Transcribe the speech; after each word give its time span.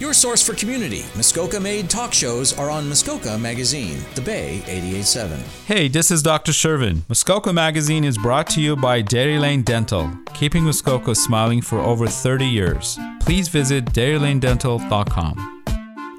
Your 0.00 0.14
source 0.14 0.42
for 0.42 0.54
community. 0.54 1.04
Muskoka 1.14 1.60
made 1.60 1.90
talk 1.90 2.14
shows 2.14 2.58
are 2.58 2.70
on 2.70 2.88
Muskoka 2.88 3.36
Magazine, 3.36 3.98
The 4.14 4.22
Bay 4.22 4.62
887. 4.66 5.38
Hey, 5.66 5.88
this 5.88 6.10
is 6.10 6.22
Dr. 6.22 6.52
Shervin. 6.52 7.02
Muskoka 7.06 7.52
Magazine 7.52 8.04
is 8.04 8.16
brought 8.16 8.46
to 8.50 8.62
you 8.62 8.76
by 8.76 9.02
Dairy 9.02 9.38
Lane 9.38 9.60
Dental, 9.60 10.10
keeping 10.32 10.64
Muskoka 10.64 11.14
smiling 11.14 11.60
for 11.60 11.80
over 11.80 12.06
30 12.06 12.46
years. 12.46 12.98
Please 13.20 13.48
visit 13.48 13.84
dairylanedental.com. 13.92 15.64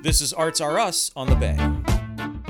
This 0.04 0.22
is 0.22 0.32
Arts 0.32 0.62
Are 0.62 0.78
Us 0.78 1.10
on 1.16 1.28
The 1.28 1.36
Bay. 1.36 2.01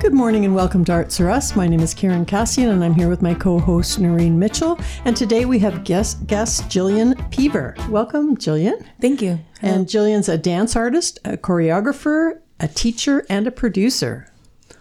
Good 0.02 0.14
morning 0.14 0.44
and 0.44 0.52
welcome 0.52 0.84
to 0.86 0.92
Arts 0.92 1.20
Are 1.20 1.30
Us. 1.30 1.54
My 1.54 1.68
name 1.68 1.78
is 1.78 1.94
Karen 1.94 2.24
Cassian 2.24 2.70
and 2.70 2.82
I'm 2.82 2.92
here 2.92 3.08
with 3.08 3.22
my 3.22 3.34
co-host 3.34 4.00
Noreen 4.00 4.36
Mitchell. 4.36 4.76
And 5.04 5.16
today 5.16 5.44
we 5.44 5.60
have 5.60 5.84
guest 5.84 6.26
guest 6.26 6.64
Jillian 6.64 7.14
Peever. 7.30 7.78
Welcome, 7.88 8.36
Jillian. 8.36 8.84
Thank 9.00 9.22
you. 9.22 9.38
And 9.62 9.86
Jillian's 9.86 10.28
a 10.28 10.36
dance 10.36 10.74
artist, 10.74 11.20
a 11.24 11.36
choreographer, 11.36 12.40
a 12.58 12.66
teacher, 12.66 13.24
and 13.30 13.46
a 13.46 13.52
producer. 13.52 14.26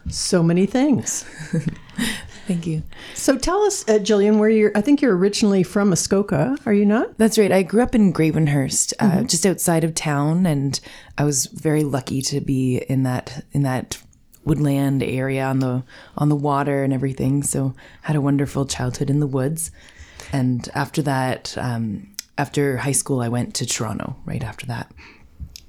So 0.09 0.41
many 0.41 0.65
things. 0.65 1.21
Thank 2.47 2.65
you. 2.65 2.81
So 3.13 3.37
tell 3.37 3.61
us, 3.61 3.87
uh, 3.87 3.99
Jillian, 3.99 4.39
where 4.39 4.49
you're. 4.49 4.71
I 4.73 4.81
think 4.81 5.03
you're 5.03 5.15
originally 5.15 5.61
from 5.61 5.89
Muskoka. 5.89 6.57
Are 6.65 6.73
you 6.73 6.83
not? 6.83 7.15
That's 7.19 7.37
right. 7.37 7.51
I 7.51 7.61
grew 7.61 7.83
up 7.83 7.93
in 7.93 8.11
Gravenhurst, 8.11 8.93
uh, 8.99 9.21
just 9.21 9.45
outside 9.45 9.83
of 9.83 9.93
town, 9.93 10.47
and 10.47 10.79
I 11.19 11.25
was 11.25 11.45
very 11.45 11.83
lucky 11.83 12.23
to 12.23 12.41
be 12.41 12.77
in 12.89 13.03
that 13.03 13.45
in 13.51 13.61
that 13.61 14.01
woodland 14.43 15.03
area 15.03 15.45
on 15.45 15.59
the 15.59 15.83
on 16.17 16.29
the 16.29 16.35
water 16.35 16.83
and 16.83 16.93
everything. 16.93 17.43
So 17.43 17.73
had 18.01 18.15
a 18.15 18.21
wonderful 18.21 18.65
childhood 18.65 19.09
in 19.09 19.19
the 19.19 19.27
woods, 19.27 19.71
and 20.31 20.67
after 20.73 21.01
that, 21.03 21.57
um, 21.57 22.13
after 22.37 22.77
high 22.77 22.91
school, 22.91 23.21
I 23.21 23.29
went 23.29 23.55
to 23.55 23.65
Toronto. 23.65 24.15
Right 24.25 24.43
after 24.43 24.65
that, 24.67 24.91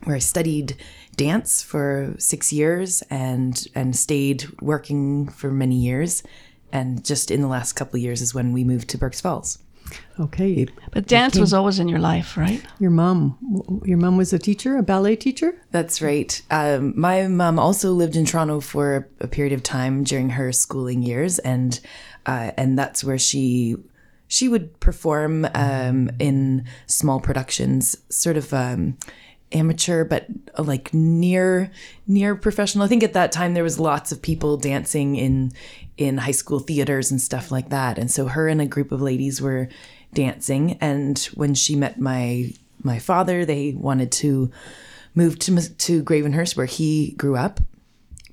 where 0.05 0.17
I 0.17 0.21
studied 0.21 0.77
dance 1.17 1.63
for 1.63 2.15
six 2.19 2.53
years 2.53 3.03
and 3.11 3.67
and 3.75 3.95
stayed 3.95 4.47
working 4.61 5.29
for 5.29 5.51
many 5.51 5.77
years. 5.77 6.23
And 6.75 7.05
just 7.05 7.31
in 7.31 7.43
the 7.43 7.49
last 7.49 7.75
couple 7.75 7.99
years 7.99 8.23
is 8.23 8.35
when 8.35 8.53
we 8.53 8.65
moved 8.65 8.89
to 8.91 8.99
Burk's 8.99 9.21
Falls. 9.21 9.59
Okay. 10.19 10.67
But 10.93 11.07
dance 11.07 11.39
was 11.39 11.53
always 11.53 11.79
in 11.79 11.89
your 11.89 11.99
life, 11.99 12.37
right? 12.37 12.63
Your 12.79 12.91
mom. 12.91 13.83
Your 13.85 13.99
mom 13.99 14.17
was 14.17 14.33
a 14.33 14.39
teacher, 14.39 14.77
a 14.77 14.83
ballet 14.83 15.17
teacher. 15.17 15.55
That's 15.71 16.03
right. 16.03 16.41
Um, 16.51 16.99
my 16.99 17.27
mom 17.29 17.59
also 17.59 17.93
lived 17.93 18.17
in 18.17 18.25
Toronto 18.25 18.61
for 18.61 19.09
a 19.21 19.29
period 19.29 19.53
of 19.53 19.63
time 19.63 20.05
during 20.05 20.31
her 20.31 20.53
schooling 20.53 21.03
years, 21.03 21.39
and 21.41 21.79
uh, 22.27 22.53
and 22.57 22.79
that's 22.79 23.03
where 23.03 23.19
she 23.19 23.77
she 24.29 24.49
would 24.49 24.81
perform 24.81 25.47
um, 25.55 26.11
in 26.19 26.65
small 26.87 27.21
productions, 27.21 27.97
sort 28.09 28.37
of 28.37 28.53
um, 28.55 28.97
amateur, 29.55 30.05
but 30.05 30.27
uh, 30.59 30.63
like 30.63 30.93
near 30.93 31.71
near 32.07 32.35
professional. 32.35 32.85
I 32.85 32.89
think 32.89 33.03
at 33.03 33.13
that 33.15 33.33
time 33.33 33.55
there 33.55 33.63
was 33.63 33.79
lots 33.79 34.13
of 34.13 34.23
people 34.23 34.57
dancing 34.57 35.17
in 35.17 35.53
in 35.97 36.19
high 36.19 36.33
school 36.33 36.59
theaters 36.59 37.11
and 37.11 37.21
stuff 37.21 37.51
like 37.51 37.71
that, 37.71 37.99
and 37.99 38.11
so 38.11 38.27
her 38.27 38.49
and 38.49 38.61
a 38.61 38.67
group 38.67 38.93
of 38.93 39.03
ladies 39.03 39.41
were 39.41 39.69
dancing. 40.15 40.79
And 40.81 41.19
when 41.35 41.55
she 41.55 41.77
met 41.77 42.01
my 42.01 42.53
my 42.83 42.99
father, 42.99 43.45
they 43.45 43.73
wanted 43.73 44.13
to 44.13 44.51
move 45.15 45.39
to 45.41 45.57
to 45.77 46.03
Gravenhurst, 46.03 46.57
where 46.57 46.67
he 46.67 47.13
grew 47.13 47.37
up. 47.37 47.61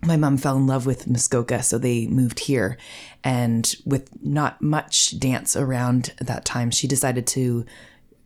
My 0.02 0.16
mom 0.16 0.38
fell 0.38 0.56
in 0.56 0.66
love 0.66 0.86
with 0.86 1.08
Muskoka, 1.08 1.62
so 1.62 1.78
they 1.78 2.08
moved 2.08 2.40
here. 2.40 2.78
And 3.22 3.76
with 3.86 4.10
not 4.24 4.62
much 4.62 5.20
dance 5.20 5.58
around 5.58 6.14
at 6.22 6.28
that 6.28 6.46
time, 6.46 6.72
she 6.72 6.88
decided 6.88 7.28
to 7.28 7.66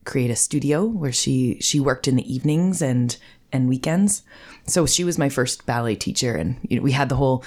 create 0.05 0.31
a 0.31 0.35
studio 0.35 0.85
where 0.85 1.11
she 1.11 1.59
she 1.59 1.79
worked 1.79 2.07
in 2.07 2.15
the 2.15 2.33
evenings 2.33 2.81
and 2.81 3.17
and 3.51 3.69
weekends. 3.69 4.23
So 4.65 4.85
she 4.85 5.03
was 5.03 5.17
my 5.17 5.29
first 5.29 5.65
ballet 5.65 5.95
teacher, 5.95 6.35
and 6.35 6.57
you 6.63 6.77
know, 6.77 6.83
we 6.83 6.91
had 6.91 7.09
the 7.09 7.15
whole 7.15 7.43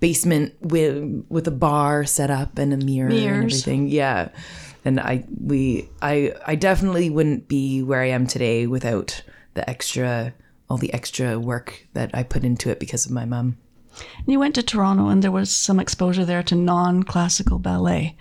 basement 0.00 0.54
with 0.60 1.24
with 1.28 1.46
a 1.48 1.52
bar 1.52 2.04
set 2.04 2.30
up 2.30 2.58
and 2.58 2.72
a 2.72 2.76
mirror 2.76 3.10
and 3.10 3.44
everything. 3.44 3.88
Yeah, 3.88 4.28
and 4.84 5.00
I 5.00 5.24
we 5.40 5.88
I 6.02 6.34
I 6.46 6.54
definitely 6.54 7.10
wouldn't 7.10 7.48
be 7.48 7.82
where 7.82 8.02
I 8.02 8.08
am 8.08 8.26
today 8.26 8.66
without 8.66 9.22
the 9.54 9.68
extra 9.68 10.32
all 10.70 10.76
the 10.76 10.92
extra 10.92 11.38
work 11.38 11.86
that 11.94 12.10
I 12.14 12.22
put 12.22 12.44
into 12.44 12.70
it 12.70 12.78
because 12.78 13.06
of 13.06 13.12
my 13.12 13.24
mom. 13.24 13.56
And 14.18 14.28
you 14.28 14.38
went 14.38 14.54
to 14.54 14.62
Toronto 14.62 15.08
and 15.08 15.22
there 15.22 15.32
was 15.32 15.50
some 15.50 15.80
exposure 15.80 16.24
there 16.24 16.42
to 16.44 16.54
non 16.54 17.02
classical 17.02 17.58
ballet. 17.58 18.16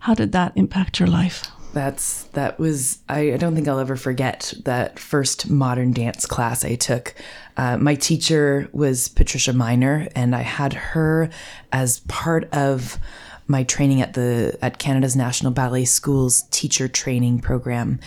How 0.00 0.14
did 0.14 0.32
that 0.32 0.52
impact 0.56 1.00
your 1.00 1.08
life? 1.08 1.50
That's 1.76 2.22
that 2.32 2.58
was 2.58 3.00
I, 3.06 3.34
I 3.34 3.36
don't 3.36 3.54
think 3.54 3.68
I'll 3.68 3.78
ever 3.78 3.96
forget 3.96 4.54
that 4.64 4.98
first 4.98 5.50
modern 5.50 5.92
dance 5.92 6.24
class 6.24 6.64
I 6.64 6.74
took. 6.74 7.14
Uh, 7.58 7.76
my 7.76 7.94
teacher 7.94 8.70
was 8.72 9.08
Patricia 9.08 9.52
Miner, 9.52 10.08
and 10.16 10.34
I 10.34 10.40
had 10.40 10.72
her 10.72 11.28
as 11.72 12.00
part 12.08 12.50
of 12.54 12.98
my 13.46 13.62
training 13.62 14.00
at 14.00 14.14
the 14.14 14.58
at 14.62 14.78
Canada's 14.78 15.16
National 15.16 15.52
Ballet 15.52 15.84
School's 15.84 16.44
teacher 16.50 16.88
training 16.88 17.40
program, 17.40 18.00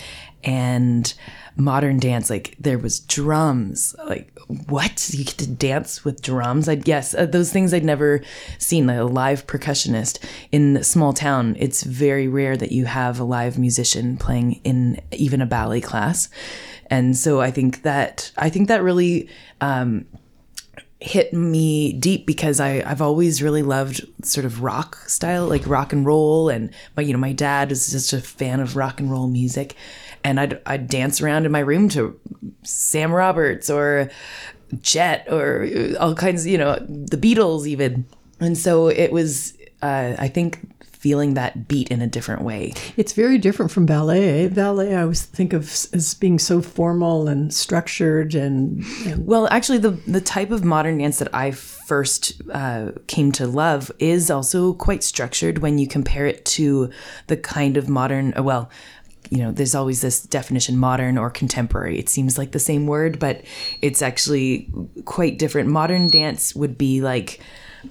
and 0.44 1.13
modern 1.55 2.00
dance 2.00 2.29
like 2.29 2.55
there 2.59 2.77
was 2.77 3.01
drums 3.01 3.94
like 4.07 4.31
what 4.67 5.09
you 5.13 5.25
get 5.25 5.38
to 5.38 5.47
dance 5.47 6.05
with 6.05 6.22
drums 6.22 6.69
i 6.69 6.75
guess 6.75 7.13
uh, 7.13 7.25
those 7.25 7.51
things 7.51 7.73
i'd 7.73 7.83
never 7.83 8.22
seen 8.57 8.88
like 8.88 8.97
a 8.97 9.03
live 9.03 9.45
percussionist 9.45 10.23
in 10.51 10.77
a 10.77 10.83
small 10.83 11.11
town 11.11 11.57
it's 11.59 11.83
very 11.83 12.27
rare 12.27 12.55
that 12.55 12.72
you 12.72 12.85
have 12.85 13.19
a 13.19 13.23
live 13.25 13.59
musician 13.59 14.16
playing 14.16 14.53
in 14.63 15.01
even 15.11 15.41
a 15.41 15.45
ballet 15.45 15.81
class 15.81 16.29
and 16.88 17.17
so 17.17 17.41
i 17.41 17.51
think 17.51 17.81
that 17.81 18.31
i 18.38 18.50
think 18.50 18.69
that 18.69 18.81
really 18.81 19.27
um, 19.59 20.06
hit 21.01 21.33
me 21.33 21.94
deep 21.94 22.25
because 22.25 22.59
I, 22.59 22.83
I've 22.85 23.01
always 23.01 23.41
really 23.41 23.63
loved 23.63 24.06
sort 24.23 24.45
of 24.45 24.61
rock 24.61 24.97
style, 25.07 25.47
like 25.47 25.66
rock 25.66 25.94
and 25.94 26.06
roll. 26.06 26.50
And 26.50 26.71
my, 26.97 27.03
you 27.03 27.13
know, 27.13 27.19
my 27.19 27.31
dad 27.31 27.71
is 27.71 27.89
just 27.89 28.11
a 28.11 28.19
fan 28.19 28.59
of 28.59 28.75
rock 28.75 29.00
and 29.00 29.09
roll 29.09 29.27
music. 29.27 29.75
And 30.24 30.40
I'd, 30.40 30.62
I'd 30.66 30.88
dance 30.88 31.22
around 31.22 31.46
in 31.46 31.52
my 31.52 31.59
room 31.59 31.90
to 31.90 32.19
Sam 32.63 33.12
Roberts 33.12 33.69
or 33.69 34.09
Jet 34.81 35.28
or 35.31 35.68
all 36.00 36.13
kinds, 36.16 36.46
you 36.46 36.57
know, 36.57 36.75
the 36.88 37.18
Beatles 37.18 37.66
even. 37.68 38.06
And 38.40 38.57
so 38.57 38.88
it 38.88 39.12
was, 39.12 39.53
uh, 39.81 40.16
I 40.19 40.28
think, 40.28 40.59
feeling 40.84 41.34
that 41.35 41.66
beat 41.69 41.88
in 41.91 42.02
a 42.02 42.07
different 42.07 42.41
way. 42.41 42.74
It's 42.97 43.13
very 43.13 43.38
different 43.38 43.72
from 43.72 43.85
ballet. 43.85 44.46
eh? 44.46 44.47
Ballet, 44.50 44.94
I 44.94 45.03
always 45.03 45.24
think 45.24 45.53
of 45.53 45.63
as 45.94 46.13
being 46.19 46.38
so 46.38 46.62
formal 46.62 47.30
and 47.30 47.53
structured, 47.53 48.36
and, 48.36 48.84
and 49.06 49.25
Well, 49.25 49.47
actually, 49.50 49.78
the 49.78 49.91
the 50.07 50.19
type 50.19 50.51
of 50.51 50.66
modern 50.66 50.97
dance 50.97 51.19
that 51.19 51.34
I 51.34 51.51
first 51.51 52.41
uh, 52.51 52.91
came 53.07 53.31
to 53.34 53.47
love 53.47 53.91
is 53.97 54.30
also 54.30 54.74
quite 54.74 55.01
structured 55.03 55.59
when 55.59 55.78
you 55.78 55.88
compare 55.88 56.25
it 56.28 56.44
to 56.57 56.90
the 57.28 57.38
kind 57.38 57.78
of 57.78 57.88
modern. 57.88 58.34
uh, 58.38 58.44
Well, 58.44 58.69
you 59.29 59.40
know, 59.40 59.51
there's 59.51 59.75
always 59.75 60.01
this 60.01 60.22
definition: 60.22 60.78
modern 60.78 61.17
or 61.17 61.29
contemporary. 61.29 61.97
It 61.97 62.09
seems 62.09 62.38
like 62.38 62.51
the 62.51 62.59
same 62.59 62.88
word, 62.88 63.19
but 63.19 63.44
it's 63.81 64.01
actually 64.01 64.72
quite 65.06 65.40
different. 65.40 65.69
Modern 65.69 66.09
dance 66.09 66.56
would 66.56 66.78
be 66.78 67.01
like. 67.01 67.39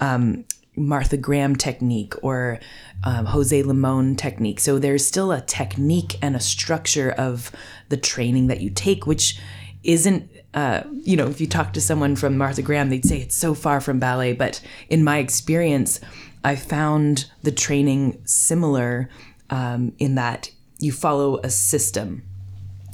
Um, 0.01 0.45
Martha 0.77 1.17
Graham 1.17 1.57
technique 1.57 2.15
or 2.23 2.61
um, 3.03 3.27
Jose 3.27 3.63
Limon 3.65 4.15
technique. 4.15 4.61
So 4.61 4.79
there's 4.79 5.05
still 5.05 5.33
a 5.33 5.41
technique 5.41 6.17
and 6.23 6.37
a 6.37 6.41
structure 6.41 7.11
of 7.11 7.51
the 7.89 7.97
training 7.97 8.47
that 8.47 8.61
you 8.61 8.71
take, 8.71 9.05
which 9.05 9.41
isn't 9.83 10.31
uh, 10.55 10.83
you 10.93 11.17
know 11.17 11.27
if 11.27 11.41
you 11.41 11.47
talk 11.47 11.73
to 11.73 11.81
someone 11.81 12.17
from 12.17 12.37
martha 12.37 12.63
graham 12.63 12.89
they'd 12.89 13.05
say 13.05 13.19
it's 13.19 13.37
so 13.37 13.55
far 13.55 13.81
from 13.81 13.99
ballet 13.99 14.33
but 14.33 14.61
in 14.89 15.05
my 15.05 15.19
experience 15.19 16.01
i 16.43 16.57
found 16.57 17.31
the 17.43 17.53
training 17.53 18.21
similar 18.25 19.09
um, 19.51 19.93
in 19.99 20.15
that 20.15 20.51
you 20.79 20.93
follow 20.93 21.39
a 21.39 21.51
system 21.51 22.23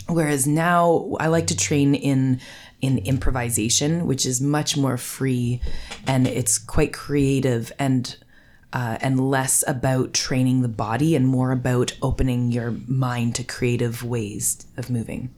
whereas 0.09 0.47
now 0.47 1.15
i 1.21 1.27
like 1.27 1.47
to 1.47 1.56
train 1.56 1.95
in 1.95 2.41
in 2.81 2.99
improvisation 2.99 4.07
which 4.07 4.27
is 4.27 4.41
much 4.41 4.77
more 4.77 4.97
free 4.97 5.60
and 6.07 6.27
it's 6.27 6.59
quite 6.59 6.92
creative 6.92 7.72
and 7.78 8.16
uh, 8.72 8.98
and 9.01 9.31
less 9.31 9.63
about 9.69 10.13
training 10.13 10.63
the 10.63 10.69
body 10.69 11.15
and 11.15 11.28
more 11.28 11.53
about 11.53 11.97
opening 12.03 12.51
your 12.51 12.72
mind 12.89 13.33
to 13.33 13.45
creative 13.45 14.03
ways 14.03 14.66
of 14.77 14.91
moving 14.91 15.33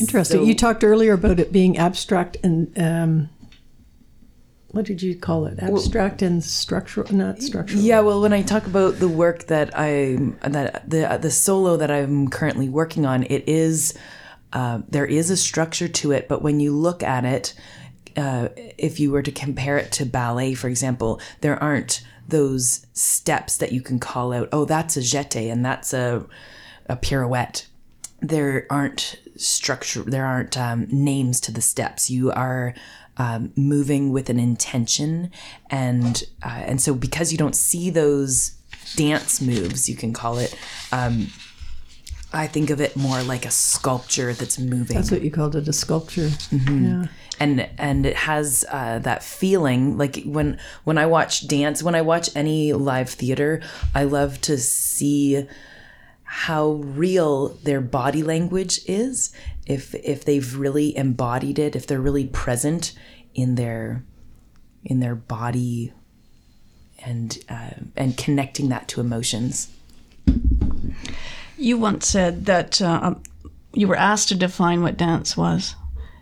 interesting. 0.00 0.38
So- 0.40 0.44
you 0.44 0.54
talked 0.54 0.82
earlier 0.84 1.12
about 1.12 1.38
it 1.38 1.52
being 1.52 1.78
abstract 1.78 2.36
and 2.42 2.76
um, 2.78 3.28
what 4.68 4.84
did 4.84 5.02
you 5.02 5.16
call 5.16 5.46
it? 5.46 5.58
Abstract 5.58 6.22
and 6.22 6.42
structural, 6.44 7.12
not 7.12 7.40
structural. 7.42 7.82
Yeah, 7.82 8.00
well, 8.00 8.20
when 8.20 8.32
I 8.32 8.42
talk 8.42 8.66
about 8.66 8.98
the 8.98 9.08
work 9.08 9.46
that 9.46 9.70
I 9.74 10.16
that 10.42 10.88
the 10.88 11.18
the 11.20 11.30
solo 11.30 11.76
that 11.76 11.90
I'm 11.90 12.28
currently 12.28 12.68
working 12.68 13.06
on, 13.06 13.22
it 13.24 13.48
is 13.48 13.96
uh, 14.52 14.80
there 14.88 15.06
is 15.06 15.30
a 15.30 15.36
structure 15.36 15.88
to 15.88 16.12
it, 16.12 16.28
but 16.28 16.42
when 16.42 16.60
you 16.60 16.72
look 16.72 17.02
at 17.02 17.24
it, 17.24 17.54
uh, 18.16 18.48
if 18.56 18.98
you 18.98 19.12
were 19.12 19.22
to 19.22 19.32
compare 19.32 19.78
it 19.78 19.92
to 19.92 20.06
ballet, 20.06 20.54
for 20.54 20.68
example, 20.68 21.20
there 21.40 21.62
aren't 21.62 22.02
those 22.28 22.86
steps 22.92 23.56
that 23.58 23.72
you 23.72 23.80
can 23.80 23.98
call 23.98 24.32
out. 24.32 24.48
Oh, 24.52 24.64
that's 24.64 24.96
a 24.96 25.00
jeté 25.00 25.50
and 25.50 25.64
that's 25.64 25.92
a 25.92 26.26
a 26.88 26.96
pirouette. 26.96 27.66
There 28.20 28.66
aren't 28.70 29.16
structure. 29.36 30.02
There 30.02 30.24
aren't 30.24 30.56
um, 30.56 30.86
names 30.90 31.40
to 31.42 31.52
the 31.52 31.60
steps. 31.60 32.10
You 32.10 32.30
are 32.32 32.74
um, 33.16 33.52
moving 33.56 34.12
with 34.12 34.28
an 34.30 34.38
intention, 34.38 35.30
and 35.70 36.22
uh, 36.42 36.62
and 36.66 36.80
so 36.80 36.94
because 36.94 37.32
you 37.32 37.38
don't 37.38 37.56
see 37.56 37.90
those 37.90 38.56
dance 38.94 39.40
moves, 39.40 39.88
you 39.88 39.96
can 39.96 40.12
call 40.12 40.38
it. 40.38 40.56
Um, 40.92 41.28
I 42.32 42.46
think 42.46 42.70
of 42.70 42.80
it 42.80 42.96
more 42.96 43.22
like 43.22 43.46
a 43.46 43.50
sculpture 43.50 44.32
that's 44.34 44.58
moving 44.58 44.96
That's 44.96 45.10
what 45.10 45.22
you 45.22 45.30
called 45.30 45.56
it, 45.56 45.68
a 45.68 45.72
sculpture. 45.72 46.28
Mm-hmm. 46.28 46.84
Yeah. 46.84 47.06
and 47.40 47.68
and 47.78 48.04
it 48.04 48.16
has 48.16 48.64
uh, 48.68 48.98
that 49.00 49.22
feeling 49.22 49.96
like 49.96 50.22
when 50.24 50.58
when 50.84 50.98
I 50.98 51.06
watch 51.06 51.46
dance, 51.48 51.82
when 51.82 51.94
I 51.94 52.02
watch 52.02 52.28
any 52.34 52.72
live 52.72 53.10
theater, 53.10 53.62
I 53.94 54.04
love 54.04 54.40
to 54.42 54.58
see 54.58 55.46
how 56.26 56.72
real 56.72 57.48
their 57.62 57.80
body 57.80 58.22
language 58.22 58.80
is. 58.86 59.32
If 59.66 59.94
if 59.94 60.24
they've 60.24 60.56
really 60.56 60.96
embodied 60.96 61.58
it, 61.58 61.74
if 61.74 61.86
they're 61.86 62.00
really 62.00 62.26
present 62.26 62.92
in 63.34 63.54
their 63.54 64.04
in 64.84 65.00
their 65.00 65.14
body, 65.14 65.92
and 67.04 67.38
uh, 67.48 67.70
and 67.96 68.16
connecting 68.16 68.68
that 68.68 68.88
to 68.88 69.00
emotions. 69.00 69.68
You 71.56 71.78
once 71.78 72.06
said 72.06 72.46
that 72.46 72.82
uh, 72.82 73.00
um, 73.02 73.22
you 73.72 73.88
were 73.88 73.96
asked 73.96 74.28
to 74.28 74.34
define 74.34 74.82
what 74.82 74.96
dance 74.96 75.36
was 75.36 75.74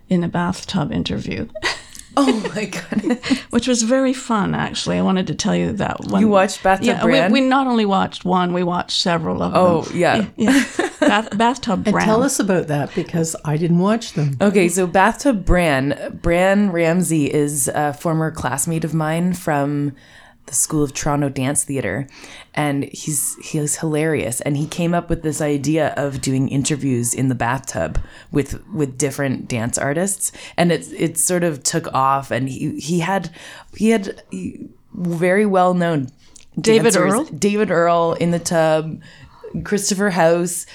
in 0.07 0.23
a 0.23 0.27
bathtub 0.27 0.91
interview, 0.91 1.47
Oh 2.25 2.51
my 2.55 2.65
god! 2.65 3.19
which 3.49 3.67
was 3.67 3.83
very 3.83 4.13
fun. 4.13 4.55
Actually, 4.55 4.97
I 4.97 5.01
wanted 5.01 5.27
to 5.27 5.35
tell 5.35 5.55
you 5.55 5.73
that. 5.73 5.99
One. 6.05 6.21
You 6.21 6.29
watched 6.29 6.63
Bathtub 6.63 6.87
yeah, 6.87 7.01
Brand? 7.01 7.33
We, 7.33 7.41
we 7.41 7.47
not 7.47 7.67
only 7.67 7.85
watched 7.85 8.23
one, 8.23 8.53
we 8.53 8.63
watched 8.63 8.99
several 8.99 9.43
of 9.43 9.53
Oh 9.53 9.81
them. 9.81 9.91
Oh 9.91 9.97
yeah. 9.97 10.25
yeah. 10.37 10.63
Bath, 10.99 11.37
bathtub 11.37 11.87
And 11.87 11.99
tell 11.99 12.23
us 12.23 12.39
about 12.39 12.67
that 12.67 12.95
because 12.95 13.35
I 13.43 13.57
didn't 13.57 13.79
watch 13.79 14.13
them. 14.13 14.37
Okay, 14.41 14.69
so 14.69 14.87
Bathtub 14.87 15.45
Bran, 15.45 16.19
Bran 16.21 16.71
Ramsey 16.71 17.31
is 17.31 17.67
a 17.67 17.93
former 17.93 18.31
classmate 18.31 18.85
of 18.85 18.93
mine 18.93 19.33
from 19.33 19.93
the 20.45 20.53
School 20.53 20.83
of 20.83 20.93
Toronto 20.93 21.29
Dance 21.29 21.63
Theatre, 21.63 22.07
and 22.53 22.85
he's 22.85 23.35
he's 23.43 23.77
hilarious. 23.77 24.41
And 24.41 24.57
he 24.57 24.67
came 24.67 24.93
up 24.93 25.09
with 25.09 25.23
this 25.23 25.41
idea 25.41 25.93
of 25.97 26.21
doing 26.21 26.49
interviews 26.49 27.13
in 27.13 27.29
the 27.29 27.35
bathtub 27.35 27.99
with 28.31 28.65
with 28.67 28.97
different 28.97 29.47
dance 29.47 29.77
artists, 29.77 30.31
and 30.57 30.71
it 30.71 30.87
it 30.93 31.17
sort 31.17 31.43
of 31.43 31.63
took 31.63 31.91
off. 31.93 32.31
And 32.31 32.49
he 32.49 32.79
he 32.79 32.99
had 32.99 33.31
he 33.75 33.89
had 33.89 34.21
very 34.93 35.45
well 35.45 35.73
known 35.73 36.09
David 36.59 36.95
Earle? 36.95 37.25
David 37.25 37.71
Earle 37.71 38.13
in 38.13 38.31
the 38.31 38.39
tub, 38.39 39.01
Christopher 39.63 40.09
House, 40.09 40.65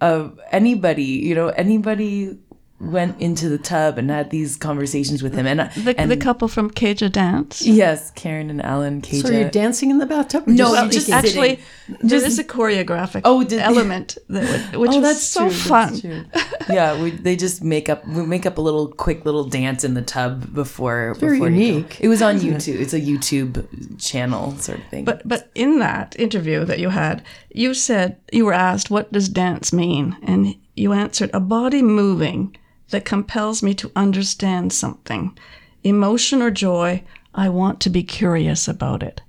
uh, 0.00 0.30
anybody, 0.50 1.04
you 1.04 1.34
know, 1.34 1.48
anybody 1.48 2.38
went 2.80 3.20
into 3.20 3.48
the 3.48 3.58
tub 3.58 3.98
and 3.98 4.10
had 4.10 4.30
these 4.30 4.56
conversations 4.56 5.22
with 5.22 5.34
him. 5.34 5.46
And, 5.46 5.60
the, 5.60 5.94
and 5.98 6.10
the 6.10 6.16
couple 6.16 6.48
from 6.48 6.70
Kaeja 6.70 7.10
d'Dance. 7.12 7.62
yes, 7.64 8.10
Karen 8.12 8.48
and 8.48 8.64
Allen 8.64 9.02
Kaeja. 9.02 9.22
So 9.22 9.30
you're 9.32 9.50
dancing 9.50 9.90
in 9.90 9.98
the 9.98 10.06
bathtub? 10.06 10.46
No, 10.46 10.74
just 10.88 10.92
just? 10.92 11.10
Actually, 11.10 11.60
sitting. 11.88 12.08
there 12.08 12.24
is 12.24 12.38
a 12.38 12.44
choreographic 12.44 13.22
Oh, 13.24 13.44
did- 13.44 13.60
element 13.60 14.16
that 14.28 14.70
would, 14.72 14.80
which 14.80 14.90
Oh, 14.92 15.00
was 15.00 15.02
that's 15.02 15.22
so 15.22 15.40
true. 15.48 15.50
fun. 15.50 15.88
That's 15.88 16.00
true. 16.00 16.74
yeah, 16.74 17.00
we, 17.02 17.10
they 17.10 17.36
just 17.36 17.62
make 17.62 17.88
up 17.88 18.06
we 18.08 18.24
make 18.24 18.46
up 18.46 18.56
a 18.56 18.60
little 18.62 18.88
quick 18.88 19.24
little 19.26 19.44
dance 19.44 19.84
in 19.84 19.94
the 19.94 20.02
tub 20.02 20.52
before. 20.54 21.14
very 21.18 21.36
before 21.36 21.50
you 21.50 21.56
unique, 21.66 21.98
It 22.00 22.08
was 22.08 22.22
on 22.22 22.38
YouTube. 22.38 22.80
It's 22.80 22.94
a 22.94 23.00
YouTube 23.00 24.00
channel 24.00 24.56
sort 24.56 24.78
of 24.78 24.84
thing. 24.86 25.04
But 25.04 25.26
but 25.28 25.50
in 25.54 25.78
that 25.80 26.16
interview 26.18 26.64
that 26.64 26.78
you 26.78 26.88
had, 26.88 27.22
you 27.50 27.74
said 27.74 28.16
you 28.32 28.46
were 28.46 28.52
asked 28.54 28.90
what 28.90 29.12
does 29.12 29.28
dance 29.28 29.72
mean, 29.72 30.16
and 30.22 30.56
you 30.76 30.92
answered 30.92 31.30
a 31.34 31.40
body 31.40 31.82
moving 31.82 32.56
that 32.90 33.04
compels 33.04 33.62
me 33.62 33.74
to 33.74 33.90
understand 33.96 34.72
something, 34.72 35.36
emotion 35.82 36.42
or 36.42 36.50
joy. 36.50 37.02
I 37.34 37.48
want 37.48 37.80
to 37.80 37.90
be 37.90 38.02
curious 38.02 38.68
about 38.68 39.02
it. 39.02 39.22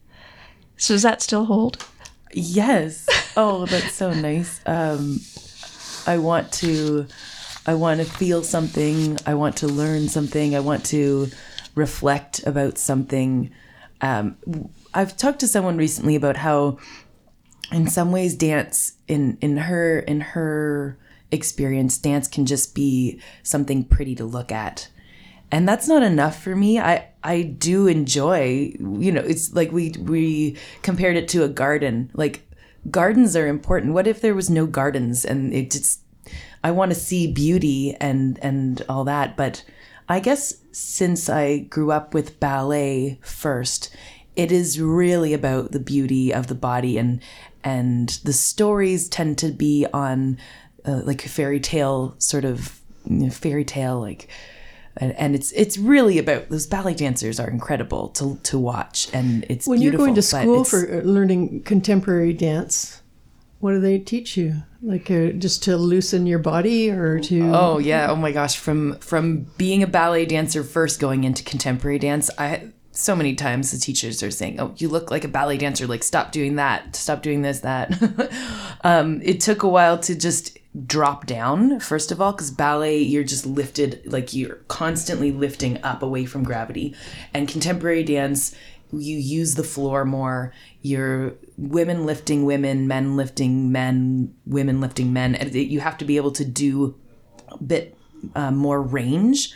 So 0.78 0.94
does 0.96 1.04
that 1.04 1.22
still 1.22 1.46
hold? 1.46 1.86
Yes. 2.34 3.08
Oh, 3.38 3.66
that's 3.66 3.94
so 3.94 4.14
nice. 4.14 4.62
Um, 4.66 5.20
I 6.08 6.18
want 6.18 6.52
to, 6.54 7.06
I 7.68 7.76
want 7.76 8.00
to 8.00 8.06
feel 8.06 8.44
something. 8.44 9.18
I 9.26 9.36
want 9.36 9.58
to 9.58 9.68
learn 9.68 10.10
something. 10.10 10.56
I 10.56 10.60
want 10.60 10.86
to 10.88 11.30
reflect 11.76 12.46
about 12.48 12.78
something. 12.78 13.52
Um, 14.02 14.38
I've 14.94 15.16
talked 15.16 15.40
to 15.42 15.48
someone 15.48 15.78
recently 15.78 16.16
about 16.16 16.38
how, 16.38 16.80
in 17.72 17.88
some 17.88 18.12
ways, 18.12 18.36
dance 18.36 18.94
in 19.08 19.38
in 19.40 19.58
her 19.58 20.00
in 20.00 20.22
her 20.22 20.98
experience, 21.32 21.98
dance 21.98 22.28
can 22.28 22.46
just 22.46 22.76
be 22.76 23.20
something 23.44 23.84
pretty 23.84 24.16
to 24.16 24.26
look 24.26 24.52
at. 24.52 24.90
And 25.52 25.68
that's 25.68 25.88
not 25.88 26.04
enough 26.04 26.42
for 26.42 26.56
me. 26.56 26.80
I 26.80 27.08
i 27.24 27.44
do 27.44 27.86
enjoy 27.86 28.74
you 28.80 29.12
know 29.12 29.22
it's 29.22 29.54
like 29.54 29.72
we 29.72 29.92
we 30.00 30.58
compared 30.82 31.18
it 31.18 31.28
to 31.30 31.44
a 31.44 31.50
garden. 31.50 32.10
Like 32.14 32.48
gardens 32.90 33.36
are 33.36 33.48
important. 33.48 33.94
What 33.94 34.08
if 34.08 34.22
there 34.22 34.36
was 34.36 34.50
no 34.50 34.66
gardens 34.66 35.26
and 35.26 35.54
it 35.54 35.72
just 35.72 36.02
i 36.64 36.72
want 36.72 36.92
to 36.92 37.00
see 37.00 37.32
beauty 37.32 37.96
and 38.00 38.40
and 38.42 38.82
all 38.88 39.04
that. 39.06 39.36
But 39.36 39.64
i 40.08 40.20
guess 40.20 40.56
since 40.72 41.30
i 41.30 41.60
grew 41.60 41.92
up 41.92 42.14
with 42.14 42.40
ballet 42.40 43.20
first 43.22 43.94
it 44.36 44.52
is 44.52 44.80
really 44.80 45.34
about 45.34 45.72
the 45.72 45.80
beauty 45.80 46.34
of 46.34 46.48
the 46.48 46.56
body 46.56 46.98
and 46.98 47.22
and 47.64 48.10
the 48.24 48.34
stories 48.34 49.08
tend 49.08 49.38
to 49.38 49.52
be 49.52 49.86
on 49.94 50.38
uh, 50.86 51.02
like 51.04 51.26
a 51.26 51.30
fairy 51.30 51.60
tale 51.60 52.16
sort 52.18 52.46
of 52.46 52.80
you 53.06 53.26
know, 53.26 53.30
fairy 53.30 53.66
tale 53.66 54.00
like 54.00 54.28
and, 54.98 55.14
and 55.14 55.36
it's 55.36 55.52
it's 55.54 55.78
really 55.78 56.18
about 56.18 56.50
those 56.50 56.68
ballet 56.68 56.94
dancers 56.94 57.40
are 57.40 57.50
incredible 57.50 58.10
to 58.10 58.38
to 58.44 58.60
watch 58.60 59.10
and 59.14 59.46
it's 59.50 59.68
When 59.68 59.82
you're 59.82 59.94
going 59.94 60.16
to 60.16 60.22
school 60.22 60.64
for 60.64 60.80
uh, 60.80 61.02
learning 61.04 61.64
contemporary 61.64 62.34
dance, 62.34 63.02
what 63.60 63.72
do 63.72 63.80
they 63.80 64.00
teach 64.00 64.36
you? 64.36 64.64
Like 64.82 65.10
uh, 65.10 65.30
just 65.30 65.64
to 65.64 65.78
loosen 65.78 66.26
your 66.26 66.40
body 66.40 66.90
or 66.90 67.20
to. 67.20 67.52
oh 67.54 67.78
yeah 67.78 68.08
oh 68.10 68.16
my 68.16 68.32
gosh 68.32 68.58
from 68.58 68.98
from 68.98 69.44
being 69.58 69.82
a 69.82 69.88
ballet 69.88 70.26
dancer 70.26 70.64
first 70.64 71.00
going 71.00 71.24
into 71.24 71.44
contemporary 71.44 72.00
dance 72.00 72.30
I 72.38 72.72
so 72.94 73.16
many 73.16 73.36
times 73.36 73.72
the 73.72 73.78
teachers 73.78 74.22
are 74.22 74.32
saying 74.32 74.60
oh 74.60 74.74
you 74.78 74.90
look 74.90 75.10
like 75.10 75.24
a 75.24 75.30
ballet 75.30 75.58
dancer 75.58 75.88
like 75.88 76.04
stop 76.04 76.34
doing 76.34 76.56
that 76.56 76.96
stop 76.96 77.22
doing 77.22 77.42
this 77.42 77.62
that 77.62 77.94
um, 78.84 79.22
it 79.24 79.40
took 79.40 79.64
a 79.64 79.70
while 79.70 79.98
to 80.00 80.16
just 80.16 80.58
drop 80.86 81.26
down 81.26 81.82
first 81.82 82.14
of 82.14 82.22
all 82.22 82.32
because 82.32 82.50
ballet 82.50 82.98
you're 82.98 83.26
just 83.26 83.46
lifted 83.46 84.02
like 84.06 84.34
you're 84.34 84.56
constantly 84.70 85.30
lifting 85.30 85.82
up 85.84 86.02
away 86.02 86.26
from 86.26 86.44
gravity. 86.44 86.96
And 87.34 87.48
contemporary 87.48 88.04
dance 88.04 88.56
you 88.94 89.18
use 89.18 89.56
the 89.56 89.64
floor 89.64 90.04
more. 90.06 90.54
You're 90.82 91.36
women 91.58 92.06
lifting 92.06 92.46
women 92.46 92.88
men 92.88 93.18
lifting 93.18 93.72
men 93.72 94.34
women 94.46 94.80
lifting 94.82 95.12
men. 95.14 95.38
You 95.52 95.82
have 95.82 95.98
to 95.98 96.06
be 96.06 96.18
able 96.18 96.32
to 96.32 96.46
do 96.46 96.96
a 97.50 97.62
bit 97.62 97.98
uh, 98.36 98.52
more 98.52 98.82
range. 98.82 99.54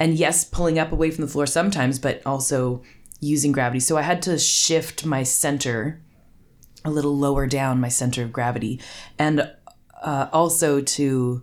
And 0.00 0.14
yes 0.14 0.44
pulling 0.44 0.78
up 0.78 0.92
away 0.92 1.10
from 1.10 1.24
the 1.24 1.30
floor 1.30 1.46
sometimes 1.46 1.98
but 1.98 2.20
also 2.26 2.82
using 3.20 3.52
gravity. 3.52 3.80
So 3.80 3.96
i 3.96 4.02
had 4.02 4.22
to 4.22 4.38
shift 4.38 5.04
my 5.04 5.22
center 5.22 6.00
a 6.84 6.90
little 6.90 7.16
lower 7.16 7.46
down 7.46 7.80
my 7.80 7.88
center 7.88 8.22
of 8.22 8.32
gravity. 8.32 8.80
And 9.18 9.50
uh, 10.02 10.28
also 10.32 10.80
to 10.80 11.42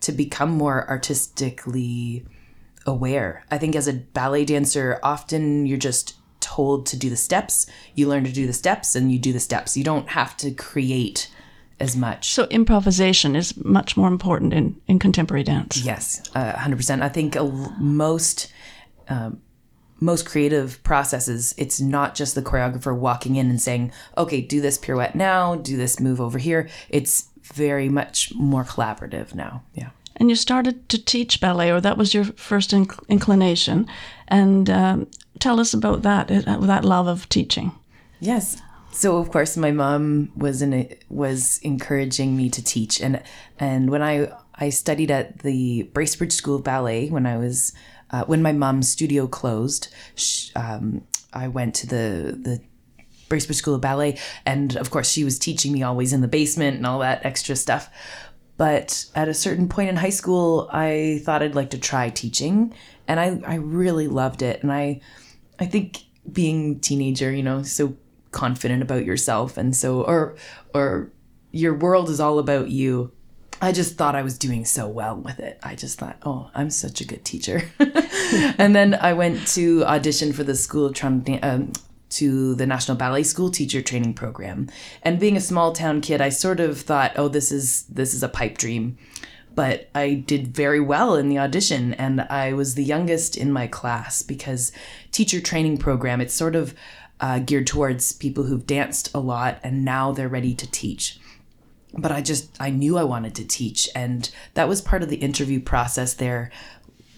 to 0.00 0.12
become 0.12 0.50
more 0.50 0.88
artistically 0.88 2.24
aware 2.86 3.44
i 3.50 3.58
think 3.58 3.74
as 3.74 3.88
a 3.88 3.92
ballet 3.92 4.44
dancer 4.44 4.98
often 5.02 5.66
you're 5.66 5.78
just 5.78 6.16
told 6.40 6.84
to 6.84 6.96
do 6.96 7.08
the 7.08 7.16
steps 7.16 7.66
you 7.94 8.06
learn 8.06 8.24
to 8.24 8.32
do 8.32 8.46
the 8.46 8.52
steps 8.52 8.94
and 8.94 9.10
you 9.10 9.18
do 9.18 9.32
the 9.32 9.40
steps 9.40 9.76
you 9.76 9.84
don't 9.84 10.10
have 10.10 10.36
to 10.36 10.50
create 10.50 11.30
as 11.80 11.96
much 11.96 12.32
So 12.32 12.44
improvisation 12.44 13.34
is 13.36 13.56
much 13.56 13.96
more 13.96 14.08
important 14.08 14.52
in, 14.52 14.80
in 14.86 14.98
contemporary 14.98 15.42
dance. 15.42 15.84
Yes, 15.84 16.22
uh, 16.34 16.52
100%. 16.52 17.02
I 17.02 17.08
think 17.08 17.36
a 17.36 17.44
most 17.78 18.52
um, 19.08 19.40
most 20.00 20.26
creative 20.26 20.82
processes, 20.82 21.54
it's 21.56 21.80
not 21.80 22.14
just 22.14 22.34
the 22.34 22.42
choreographer 22.42 22.96
walking 22.96 23.36
in 23.36 23.48
and 23.48 23.60
saying, 23.60 23.92
"Okay, 24.18 24.40
do 24.40 24.60
this 24.60 24.76
pirouette 24.76 25.14
now, 25.14 25.54
do 25.54 25.76
this 25.76 26.00
move 26.00 26.20
over 26.20 26.38
here." 26.38 26.68
It's 26.88 27.28
very 27.44 27.88
much 27.88 28.32
more 28.34 28.64
collaborative 28.64 29.34
now. 29.34 29.62
Yeah. 29.74 29.90
And 30.16 30.30
you 30.30 30.36
started 30.36 30.88
to 30.90 31.04
teach 31.04 31.40
ballet, 31.40 31.70
or 31.70 31.80
that 31.80 31.98
was 31.98 32.14
your 32.14 32.24
first 32.24 32.70
inc- 32.70 33.08
inclination. 33.08 33.86
And 34.28 34.70
um, 34.70 35.06
tell 35.40 35.58
us 35.58 35.74
about 35.74 36.02
that, 36.02 36.30
uh, 36.30 36.58
that 36.58 36.84
love 36.84 37.08
of 37.08 37.28
teaching. 37.28 37.72
Yes. 38.20 38.60
So 38.94 39.18
of 39.18 39.30
course 39.32 39.56
my 39.56 39.72
mom 39.72 40.30
was 40.36 40.62
in 40.62 40.96
was 41.08 41.58
encouraging 41.62 42.36
me 42.36 42.48
to 42.50 42.62
teach 42.62 43.00
and 43.00 43.20
and 43.58 43.90
when 43.90 44.02
I 44.02 44.28
I 44.54 44.70
studied 44.70 45.10
at 45.10 45.40
the 45.40 45.90
Bracebridge 45.92 46.32
School 46.32 46.56
of 46.56 46.64
Ballet 46.64 47.08
when 47.08 47.26
I 47.26 47.36
was 47.36 47.72
uh, 48.12 48.24
when 48.26 48.40
my 48.40 48.52
mom's 48.52 48.88
studio 48.88 49.26
closed 49.26 49.88
sh 50.14 50.50
um, 50.54 51.02
I 51.32 51.48
went 51.48 51.74
to 51.76 51.88
the 51.88 52.38
the 52.40 52.60
Bracebridge 53.28 53.56
School 53.56 53.74
of 53.74 53.80
Ballet 53.80 54.18
and 54.46 54.76
of 54.76 54.90
course 54.90 55.10
she 55.10 55.24
was 55.24 55.38
teaching 55.38 55.72
me 55.72 55.82
always 55.82 56.12
in 56.12 56.20
the 56.20 56.28
basement 56.28 56.76
and 56.76 56.86
all 56.86 57.00
that 57.00 57.24
extra 57.24 57.56
stuff 57.56 57.90
But 58.56 59.06
at 59.14 59.28
a 59.28 59.34
certain 59.34 59.68
point 59.68 59.88
in 59.88 59.96
high 59.96 60.10
school, 60.10 60.68
I 60.72 61.20
thought 61.24 61.42
I'd 61.42 61.56
like 61.56 61.70
to 61.70 61.78
try 61.78 62.10
teaching, 62.10 62.72
and 63.08 63.18
I, 63.18 63.40
I 63.46 63.56
really 63.56 64.06
loved 64.06 64.42
it. 64.42 64.62
And 64.62 64.72
I, 64.72 65.00
I 65.58 65.66
think 65.66 66.02
being 66.30 66.78
teenager, 66.78 67.32
you 67.32 67.42
know, 67.42 67.62
so 67.64 67.96
confident 68.30 68.82
about 68.82 69.04
yourself, 69.04 69.56
and 69.56 69.74
so 69.74 70.02
or 70.02 70.36
or 70.72 71.10
your 71.50 71.74
world 71.74 72.08
is 72.08 72.20
all 72.20 72.38
about 72.38 72.70
you. 72.70 73.10
I 73.60 73.72
just 73.72 73.96
thought 73.96 74.14
I 74.14 74.22
was 74.22 74.36
doing 74.38 74.64
so 74.64 74.86
well 74.86 75.16
with 75.16 75.40
it. 75.40 75.58
I 75.62 75.74
just 75.74 75.98
thought, 75.98 76.18
oh, 76.24 76.50
I'm 76.54 76.70
such 76.70 77.00
a 77.00 77.06
good 77.06 77.24
teacher. 77.24 77.62
and 78.58 78.74
then 78.74 78.94
I 78.94 79.14
went 79.14 79.46
to 79.48 79.84
audition 79.84 80.32
for 80.32 80.44
the 80.44 80.54
School 80.54 80.86
of 80.86 80.94
Toronto, 80.94 81.38
um, 81.42 81.72
to 82.14 82.54
the 82.54 82.66
National 82.66 82.96
Ballet 82.96 83.22
School 83.22 83.50
teacher 83.50 83.82
training 83.82 84.14
program. 84.14 84.68
And 85.02 85.20
being 85.20 85.36
a 85.36 85.40
small 85.40 85.72
town 85.72 86.00
kid, 86.00 86.20
I 86.20 86.28
sort 86.28 86.60
of 86.60 86.80
thought, 86.80 87.12
oh, 87.16 87.28
this 87.28 87.52
is 87.52 87.84
this 87.84 88.14
is 88.14 88.22
a 88.22 88.28
pipe 88.28 88.58
dream. 88.58 88.96
But 89.54 89.88
I 89.94 90.14
did 90.14 90.48
very 90.48 90.80
well 90.80 91.14
in 91.14 91.28
the 91.28 91.38
audition, 91.38 91.94
and 91.94 92.22
I 92.22 92.54
was 92.54 92.74
the 92.74 92.82
youngest 92.82 93.36
in 93.36 93.52
my 93.52 93.68
class 93.68 94.22
because 94.22 94.72
teacher 95.12 95.40
training 95.40 95.78
program. 95.78 96.20
It's 96.20 96.34
sort 96.34 96.56
of 96.56 96.74
uh, 97.20 97.38
geared 97.38 97.66
towards 97.66 98.12
people 98.12 98.44
who've 98.44 98.66
danced 98.66 99.14
a 99.14 99.20
lot 99.20 99.60
and 99.62 99.84
now 99.84 100.12
they're 100.12 100.28
ready 100.28 100.54
to 100.54 100.70
teach 100.70 101.20
but 101.96 102.12
I 102.12 102.20
just 102.20 102.50
I 102.60 102.70
knew 102.70 102.98
I 102.98 103.04
wanted 103.04 103.34
to 103.36 103.44
teach 103.44 103.88
and 103.94 104.30
that 104.54 104.68
was 104.68 104.80
part 104.80 105.02
of 105.02 105.08
the 105.08 105.16
interview 105.16 105.60
process 105.60 106.14
there 106.14 106.50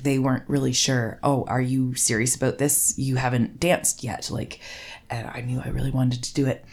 they 0.02 0.18
weren't 0.18 0.48
really 0.48 0.72
sure 0.72 1.18
oh 1.22 1.44
are 1.48 1.60
you 1.60 1.94
serious 1.94 2.34
about 2.36 2.58
this? 2.58 2.98
You 2.98 3.16
haven't 3.16 3.60
danced 3.60 4.04
yet 4.04 4.30
like 4.30 4.60
and 5.08 5.28
I 5.28 5.40
knew 5.40 5.60
I 5.64 5.68
really 5.68 5.90
wanted 5.90 6.22
to 6.24 6.34
do 6.34 6.46
it. 6.46 6.64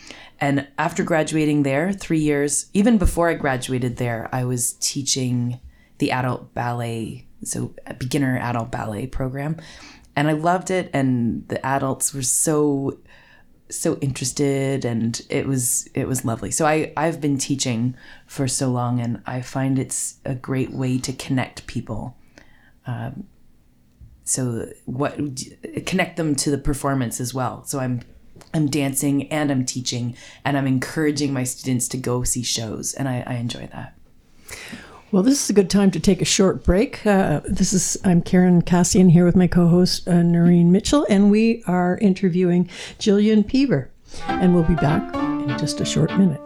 And 0.41 0.67
after 0.77 1.03
graduating 1.03 1.63
there 1.63 1.93
3 1.93 2.19
years 2.19 2.69
even 2.73 2.97
before 2.97 3.29
I 3.29 3.33
graduated 3.35 3.97
there 3.97 4.29
I 4.31 4.43
was 4.43 4.73
teaching 4.73 5.59
the 5.99 6.11
adult 6.11 6.53
ballet 6.53 7.27
so 7.43 7.73
beginner 7.99 8.37
adult 8.39 8.71
ballet 8.71 9.07
program. 9.07 9.57
And 10.15 10.27
I 10.27 10.33
loved 10.33 10.69
it 10.69 10.89
and 10.93 11.47
the 11.47 11.63
adults 11.65 12.13
were 12.13 12.21
so 12.21 12.99
so 13.69 13.97
interested 14.01 14.85
and 14.85 15.19
it 15.29 15.47
was 15.47 15.87
it 15.93 16.07
was 16.07 16.25
lovely. 16.25 16.51
So 16.51 16.65
i 16.65 16.93
i've 16.95 17.19
been 17.19 17.37
teaching 17.37 17.95
for 18.27 18.47
so 18.47 18.69
long 18.69 18.99
and 18.99 19.21
i 19.25 19.41
find 19.41 19.79
it's 19.79 20.19
a 20.25 20.35
great 20.35 20.71
way 20.71 20.99
to 20.99 21.13
connect 21.13 21.65
people 21.65 22.15
um, 22.85 23.25
so 24.23 24.69
what 24.85 25.17
connect 25.85 26.17
them 26.17 26.35
to 26.35 26.49
the 26.49 26.57
performance 26.57 27.19
as 27.19 27.33
well 27.33 27.63
so 27.65 27.79
i'm 27.79 28.01
i'm 28.53 28.67
dancing 28.67 29.29
and 29.31 29.51
i'm 29.51 29.65
teaching 29.65 30.15
and 30.45 30.57
i'm 30.57 30.67
encouraging 30.67 31.33
my 31.33 31.43
students 31.43 31.87
to 31.87 31.97
go 31.97 32.23
see 32.23 32.43
shows 32.43 32.93
and 32.93 33.09
i, 33.09 33.23
I 33.27 33.33
enjoy 33.35 33.67
that 33.73 33.95
well, 35.13 35.21
this 35.21 35.43
is 35.43 35.49
a 35.51 35.53
good 35.53 35.69
time 35.69 35.91
to 35.91 35.99
take 35.99 36.23
a 36.23 36.25
short 36.25 36.63
break. 36.63 37.05
Uh, 37.05 37.41
this 37.45 37.71
is 37.71 37.97
I'm 38.03 38.23
Karen 38.23 38.63
Cassian 38.63 39.09
here 39.09 39.25
with 39.25 39.35
my 39.35 39.45
co-host 39.45 40.07
uh, 40.07 40.23
Noreen 40.23 40.71
Mitchell, 40.71 41.05
and 41.07 41.29
we 41.29 41.63
are 41.67 41.99
interviewing 41.99 42.65
Jillian 42.97 43.45
Peever, 43.45 43.89
and 44.27 44.55
we'll 44.55 44.63
be 44.63 44.73
back 44.73 45.13
in 45.13 45.55
just 45.59 45.79
a 45.79 45.85
short 45.85 46.09
minute. 46.17 46.41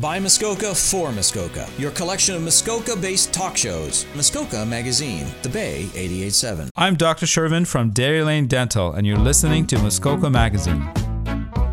By 0.00 0.18
Muskoka 0.18 0.74
for 0.74 1.12
Muskoka, 1.12 1.68
your 1.76 1.90
collection 1.90 2.34
of 2.34 2.40
Muskoka 2.40 2.96
based 2.96 3.34
talk 3.34 3.54
shows. 3.54 4.06
Muskoka 4.14 4.64
Magazine, 4.64 5.26
The 5.42 5.50
Bay 5.50 5.90
887. 5.94 6.70
I'm 6.74 6.94
Dr. 6.94 7.26
Shervin 7.26 7.66
from 7.66 7.90
Dairy 7.90 8.22
Lane 8.22 8.46
Dental, 8.46 8.94
and 8.94 9.06
you're 9.06 9.18
listening 9.18 9.66
to 9.66 9.78
Muskoka 9.78 10.30
Magazine. 10.30 10.90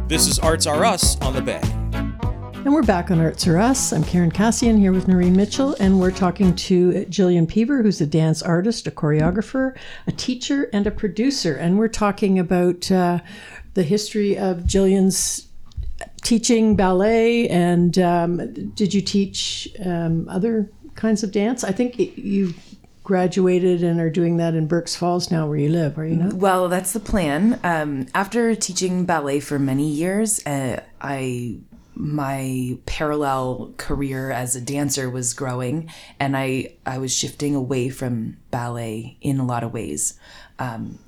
This 0.10 0.28
is 0.28 0.40
Arts 0.40 0.68
Are 0.68 0.84
Us 0.84 1.18
on 1.22 1.36
the 1.36 1.42
Bay. 1.42 1.62
And 1.64 2.74
we're 2.74 2.84
back 2.84 3.12
on 3.12 3.22
Arts 3.22 3.48
Are 3.48 3.60
Us. 3.60 3.94
I'm 3.94 4.04
Karen 4.04 4.32
Cassian 4.32 4.78
here 4.78 4.92
with 4.92 5.08
Noreen 5.08 5.34
Mitchell, 5.34 5.78
and 5.80 5.98
we're 5.98 6.12
talking 6.12 6.54
to 6.54 7.06
Jillian 7.06 7.48
Peever, 7.48 7.82
who's 7.82 8.02
a 8.02 8.06
dance 8.06 8.44
artist, 8.44 8.88
a 8.88 8.92
choreographer, 8.92 9.74
a 10.06 10.12
teacher, 10.12 10.70
and 10.74 10.86
a 10.86 10.92
producer. 10.92 11.56
And 11.56 11.80
we're 11.80 11.88
talking 11.88 12.38
about 12.40 12.92
uh, 12.92 13.20
the 13.76 13.84
history 13.84 14.38
of 14.38 14.64
Jillian's 14.64 15.47
teaching 16.24 16.76
ballet. 16.76 17.48
And 17.50 17.98
um, 18.00 18.72
did 18.74 18.94
you 18.94 19.02
teach 19.02 19.70
um, 19.86 20.28
other 20.30 20.70
kinds 20.96 21.24
of 21.24 21.32
dance? 21.32 21.64
I 21.64 21.72
think 21.72 21.98
you 22.00 22.54
graduated 23.08 23.84
and 23.84 24.02
are 24.02 24.10
doing 24.10 24.36
that 24.36 24.54
in 24.54 24.68
Burk's 24.68 24.94
Falls 24.94 25.32
now, 25.32 25.48
where 25.48 25.58
you 25.58 25.70
live, 25.70 25.98
are 25.98 26.06
you 26.06 26.18
not? 26.18 26.34
Well, 26.34 26.68
that's 26.68 26.92
the 26.92 27.00
plan. 27.00 27.58
Um, 27.64 28.08
after 28.14 28.54
teaching 28.54 29.06
ballet 29.06 29.40
for 29.40 29.58
many 29.58 29.88
years, 29.88 30.46
uh, 30.46 30.82
I 31.00 31.60
my 31.96 32.78
parallel 32.86 33.74
career 33.78 34.30
as 34.30 34.56
a 34.56 34.62
dancer 34.62 35.10
was 35.10 35.34
growing, 35.34 35.90
and 36.20 36.36
I 36.36 36.74
I 36.86 36.98
was 36.98 37.16
shifting 37.16 37.56
away 37.56 37.88
from 37.88 38.38
ballet 38.52 39.18
in 39.22 39.40
a 39.40 39.46
lot 39.46 39.64
of 39.64 39.72
ways. 39.72 40.20
Um, 40.60 41.00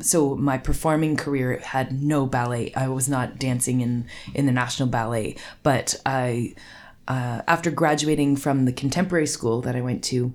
so 0.00 0.34
my 0.34 0.58
performing 0.58 1.16
career 1.16 1.58
had 1.58 2.02
no 2.02 2.26
ballet. 2.26 2.72
I 2.74 2.88
was 2.88 3.08
not 3.08 3.38
dancing 3.38 3.80
in 3.80 4.06
in 4.34 4.46
the 4.46 4.52
national 4.52 4.88
ballet, 4.88 5.36
but 5.62 5.94
I. 6.04 6.54
Uh, 7.08 7.40
after 7.46 7.70
graduating 7.70 8.34
from 8.34 8.64
the 8.64 8.72
contemporary 8.72 9.28
school 9.28 9.60
that 9.60 9.76
I 9.76 9.80
went 9.80 10.02
to, 10.06 10.34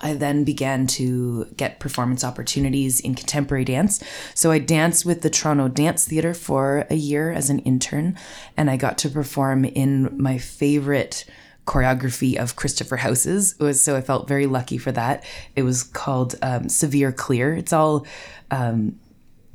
I 0.00 0.14
then 0.14 0.44
began 0.44 0.86
to 0.88 1.46
get 1.56 1.80
performance 1.80 2.22
opportunities 2.22 3.00
in 3.00 3.14
contemporary 3.14 3.64
dance. 3.64 4.02
So 4.34 4.50
I 4.50 4.58
danced 4.58 5.06
with 5.06 5.22
the 5.22 5.30
Toronto 5.30 5.68
Dance 5.68 6.04
Theatre 6.06 6.34
for 6.34 6.86
a 6.90 6.94
year 6.94 7.32
as 7.32 7.50
an 7.50 7.60
intern, 7.60 8.16
and 8.56 8.70
I 8.70 8.76
got 8.76 8.98
to 8.98 9.08
perform 9.08 9.64
in 9.64 10.14
my 10.20 10.38
favorite 10.38 11.24
choreography 11.66 12.36
of 12.36 12.56
Christopher 12.56 12.96
House's. 12.96 13.58
Was 13.58 13.80
so 13.80 13.96
I 13.96 14.00
felt 14.00 14.28
very 14.28 14.46
lucky 14.46 14.78
for 14.78 14.92
that. 14.92 15.24
It 15.56 15.62
was 15.62 15.82
called 15.82 16.34
um, 16.42 16.68
Severe 16.68 17.12
Clear. 17.12 17.54
It's 17.54 17.72
all 17.72 18.06
um, 18.50 18.98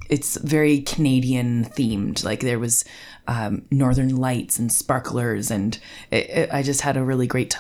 it's 0.10 0.38
very 0.38 0.82
Canadian 0.82 1.66
themed. 1.66 2.24
Like 2.24 2.42
there 2.42 2.60
was 2.60 2.84
um, 3.28 3.64
Northern 3.72 4.16
Lights 4.18 4.60
and 4.60 4.72
sparklers, 4.72 5.52
and 5.52 5.78
it, 6.12 6.30
it, 6.30 6.50
I 6.52 6.64
just 6.64 6.82
had 6.82 6.98
a 6.98 7.04
really 7.04 7.28
great, 7.28 7.58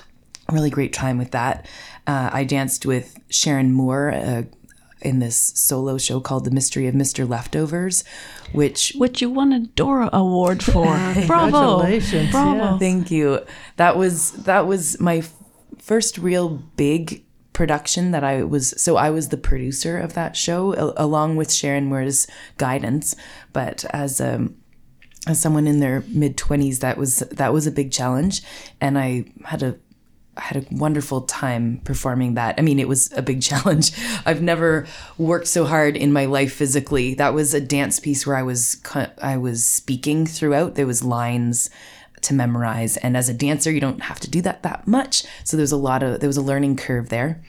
really 0.51 0.72
great 0.72 0.94
time 0.94 1.18
with 1.18 1.32
that. 1.32 1.68
Uh, 2.08 2.29
I 2.34 2.44
danced 2.44 2.86
with 2.86 3.18
Sharon 3.29 3.72
Moore. 3.72 4.12
Uh, 4.12 4.44
in 5.01 5.20
this 5.20 5.38
solo 5.38 5.98
show 5.98 6.20
called 6.20 6.46
The 6.46 6.51
Mystery 6.51 6.88
of 6.88 6.96
Mr. 6.96 7.27
Leftovers, 7.27 8.03
which 8.51 8.94
which 8.98 9.22
you 9.22 9.29
won 9.29 9.53
a 9.53 9.60
Dora 9.62 10.10
Award 10.13 10.63
for. 10.63 10.84
Bravo! 10.86 11.13
Congratulations. 11.13 12.32
Bravo! 12.32 12.56
Yeah. 12.58 12.77
Thank 12.77 13.12
you. 13.12 13.39
That 13.77 13.98
was 13.98 14.32
that 14.44 14.68
was 14.68 15.00
my 15.00 15.18
f- 15.18 15.34
first 15.77 16.18
real 16.18 16.50
big 16.50 17.24
production 17.53 18.12
that 18.12 18.24
I 18.24 18.44
was 18.44 18.74
so 18.82 18.96
I 18.96 19.10
was 19.10 19.29
the 19.29 19.38
producer 19.38 19.98
of 19.98 20.13
that 20.13 20.36
show 20.38 20.74
a- 20.75 20.94
along 21.03 21.36
with 21.36 21.51
Sharon 21.51 21.86
Moore's 21.88 22.25
guidance 22.58 23.15
but 23.51 23.84
as 23.89 24.22
um 24.22 24.56
as 25.27 25.41
someone 25.41 25.68
in 25.68 25.79
their 25.82 26.03
mid 26.08 26.38
20s 26.38 26.79
that 26.79 26.98
was 26.98 27.20
that 27.32 27.51
was 27.51 27.68
a 27.68 27.72
big 27.72 27.91
challenge 27.91 28.41
and 28.79 28.98
I 28.98 29.25
had 29.44 29.62
a 29.62 29.77
I 30.39 30.43
had 30.43 30.63
a 30.63 30.65
wonderful 30.72 31.22
time 31.22 31.81
performing 31.84 32.36
that. 32.36 32.55
I 32.58 32.62
mean, 32.62 32.79
it 32.79 32.88
was 32.88 33.12
a 33.13 33.22
big 33.22 33.41
challenge. 33.50 33.91
I've 34.25 34.41
never 34.41 34.88
worked 35.17 35.48
so 35.48 35.65
hard 35.65 35.98
in 35.98 36.13
my 36.13 36.25
life 36.25 36.53
physically. 36.53 37.13
That 37.15 37.34
was 37.34 37.53
a 37.53 37.62
dance 37.62 38.00
piece 38.00 38.25
where 38.25 38.38
I 38.38 38.43
was 38.43 38.81
I 39.22 39.38
was 39.38 39.65
speaking 39.65 40.25
throughout. 40.25 40.75
There 40.75 40.88
was 40.88 41.03
lines 41.03 41.69
to 42.22 42.34
memorize, 42.34 42.98
and 42.98 43.15
as 43.15 43.29
a 43.29 43.34
dancer, 43.34 43.72
you 43.72 43.79
don't 43.79 44.03
have 44.03 44.19
to 44.22 44.29
do 44.29 44.41
that 44.41 44.63
that 44.63 44.88
much. 44.88 45.25
So 45.43 45.58
there 45.58 45.63
was 45.63 45.72
a 45.72 45.77
lot 45.77 46.03
of 46.03 46.22
there 46.22 46.29
was 46.29 46.38
a 46.38 46.41
learning 46.41 46.77
curve 46.77 47.10
there. 47.10 47.43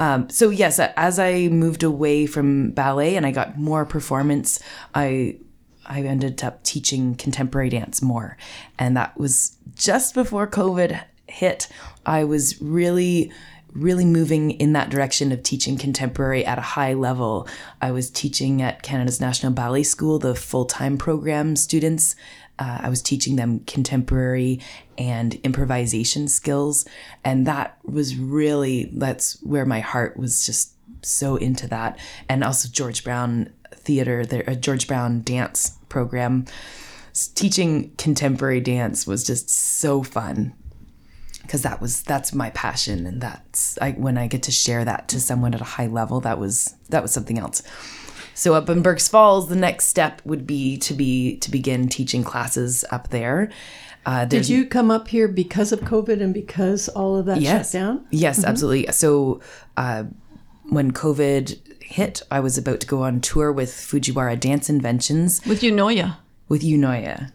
Um, 0.00 0.28
so 0.30 0.50
yes, 0.50 0.78
as 0.78 1.18
I 1.18 1.48
moved 1.48 1.82
away 1.82 2.26
from 2.26 2.70
ballet 2.70 3.16
and 3.16 3.26
I 3.26 3.32
got 3.32 3.58
more 3.58 3.84
performance, 3.84 4.60
I 4.94 5.38
I 5.86 6.02
ended 6.02 6.42
up 6.42 6.64
teaching 6.64 7.14
contemporary 7.14 7.70
dance 7.70 8.02
more, 8.02 8.36
and 8.76 8.96
that 8.96 9.16
was 9.16 9.56
just 9.74 10.14
before 10.14 10.48
COVID 10.48 11.00
hit. 11.28 11.68
I 12.04 12.24
was 12.24 12.60
really 12.60 13.32
really 13.72 14.04
moving 14.04 14.52
in 14.52 14.72
that 14.72 14.90
direction 14.90 15.32
of 15.32 15.42
teaching 15.42 15.76
contemporary 15.76 16.44
at 16.44 16.58
a 16.58 16.62
high 16.62 16.94
level. 16.94 17.46
I 17.80 17.90
was 17.90 18.10
teaching 18.10 18.62
at 18.62 18.82
Canada's 18.82 19.20
National 19.20 19.52
Ballet 19.52 19.82
School, 19.82 20.18
the 20.18 20.34
full 20.34 20.64
time 20.64 20.98
program 20.98 21.56
students. 21.56 22.16
Uh, 22.58 22.78
I 22.82 22.88
was 22.88 23.02
teaching 23.02 23.36
them 23.36 23.60
contemporary 23.60 24.60
and 24.96 25.34
improvisation 25.36 26.26
skills. 26.28 26.86
And 27.24 27.46
that 27.46 27.78
was 27.84 28.16
really, 28.16 28.90
that's 28.92 29.40
where 29.42 29.64
my 29.64 29.80
heart 29.80 30.16
was 30.16 30.44
just 30.44 30.72
so 31.02 31.36
into 31.36 31.68
that. 31.68 31.98
And 32.28 32.42
also 32.42 32.68
George 32.68 33.04
Brown 33.04 33.52
Theater, 33.72 34.26
the 34.26 34.50
uh, 34.50 34.54
George 34.54 34.88
Brown 34.88 35.22
dance 35.22 35.78
program. 35.88 36.46
Teaching 37.34 37.92
contemporary 37.96 38.60
dance 38.60 39.06
was 39.06 39.24
just 39.24 39.50
so 39.50 40.02
fun 40.02 40.54
because 41.48 41.62
that 41.62 41.80
was 41.80 42.02
that's 42.02 42.34
my 42.34 42.50
passion 42.50 43.06
and 43.06 43.22
that's 43.22 43.78
I, 43.80 43.92
when 43.92 44.18
I 44.18 44.26
get 44.26 44.42
to 44.44 44.52
share 44.52 44.84
that 44.84 45.08
to 45.08 45.18
someone 45.18 45.54
at 45.54 45.62
a 45.62 45.64
high 45.64 45.86
level 45.86 46.20
that 46.20 46.38
was 46.38 46.76
that 46.90 47.02
was 47.02 47.10
something 47.10 47.38
else. 47.38 47.62
So 48.34 48.54
up 48.54 48.68
in 48.68 48.82
Burk's 48.82 49.08
Falls, 49.08 49.48
the 49.48 49.56
next 49.56 49.86
step 49.86 50.20
would 50.26 50.46
be 50.46 50.76
to 50.78 50.92
be 50.92 51.38
to 51.38 51.50
begin 51.50 51.88
teaching 51.88 52.22
classes 52.22 52.84
up 52.90 53.08
there. 53.08 53.50
Uh, 54.04 54.26
Did 54.26 54.48
you 54.48 54.66
come 54.66 54.90
up 54.90 55.08
here 55.08 55.26
because 55.26 55.72
of 55.72 55.80
COVID 55.80 56.22
and 56.22 56.32
because 56.32 56.88
all 56.90 57.16
of 57.16 57.26
that 57.26 57.40
yes, 57.40 57.72
shut 57.72 57.80
down? 57.80 58.06
yes, 58.10 58.44
absolutely. 58.44 58.92
So 58.92 59.40
uh, 59.76 60.04
when 60.68 60.92
COVID 60.92 61.82
hit, 61.82 62.22
I 62.30 62.40
was 62.40 62.58
about 62.58 62.80
to 62.80 62.86
go 62.86 63.02
on 63.02 63.20
tour 63.20 63.50
with 63.50 63.70
Fujiwara 63.70 64.38
Dance 64.38 64.68
Inventions 64.70 65.44
With 65.46 65.62
Eunoia. 65.62 66.18
with 66.48 66.62
Eunoia. 66.62 67.32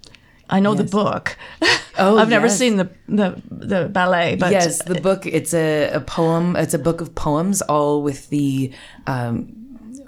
I 0.49 0.59
know 0.59 0.75
the 0.75 0.83
book. 0.83 1.37
Oh, 1.97 2.17
I've 2.17 2.29
never 2.29 2.47
yes. 2.47 2.57
seen 2.57 2.77
the, 2.77 2.89
the 3.07 3.41
the 3.49 3.89
ballet, 3.89 4.35
but 4.35 4.51
yes, 4.51 4.83
the 4.83 4.99
book. 4.99 5.25
It's 5.25 5.53
a, 5.53 5.89
a 5.89 5.99
poem. 5.99 6.55
It's 6.55 6.73
a 6.73 6.79
book 6.79 7.01
of 7.01 7.13
poems, 7.13 7.61
all 7.61 8.01
with 8.01 8.29
the 8.29 8.71
um, 9.05 9.55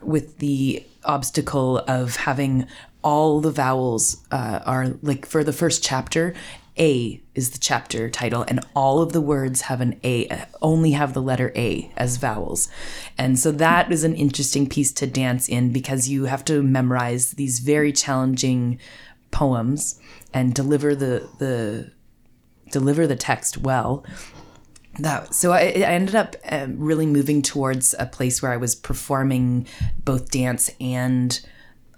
with 0.01 0.39
the 0.39 0.83
obstacle 1.03 1.79
of 1.87 2.15
having 2.15 2.67
all 3.03 3.39
the 3.39 3.51
vowels 3.51 4.23
uh, 4.31 4.61
are 4.65 4.95
like 5.01 5.25
for 5.25 5.43
the 5.43 5.53
first 5.53 5.83
chapter. 5.83 6.33
A 6.77 7.21
is 7.35 7.51
the 7.51 7.59
chapter 7.59 8.09
title, 8.09 8.43
and 8.47 8.59
all 8.75 9.01
of 9.01 9.13
the 9.13 9.21
words 9.21 9.61
have 9.61 9.79
an 9.79 9.97
A, 10.03 10.45
only 10.61 10.91
have 10.91 11.13
the 11.13 11.21
letter 11.21 11.53
A 11.55 11.89
as 11.95 12.17
vowels. 12.17 12.67
And 13.17 13.39
so 13.39 13.51
that 13.53 13.91
is 13.91 14.03
an 14.03 14.13
interesting 14.13 14.67
piece 14.67 14.91
to 14.93 15.07
dance 15.07 15.47
in 15.47 15.71
because 15.71 16.09
you 16.09 16.25
have 16.25 16.43
to 16.45 16.61
memorize 16.61 17.31
these 17.31 17.59
very 17.59 17.93
challenging 17.93 18.77
poems 19.31 19.99
and 20.35 20.53
deliver 20.53 20.93
the, 20.93 21.27
the 21.39 21.91
deliver 22.69 23.07
the 23.07 23.15
text 23.15 23.57
well. 23.57 24.05
That 24.99 25.33
so 25.33 25.51
I, 25.53 25.61
I 25.61 25.93
ended 25.93 26.13
up 26.13 26.35
um, 26.49 26.77
really 26.77 27.05
moving 27.05 27.41
towards 27.41 27.95
a 27.97 28.05
place 28.05 28.41
where 28.41 28.51
I 28.51 28.57
was 28.57 28.75
performing 28.75 29.67
both 30.03 30.29
dance 30.29 30.69
and 30.79 31.39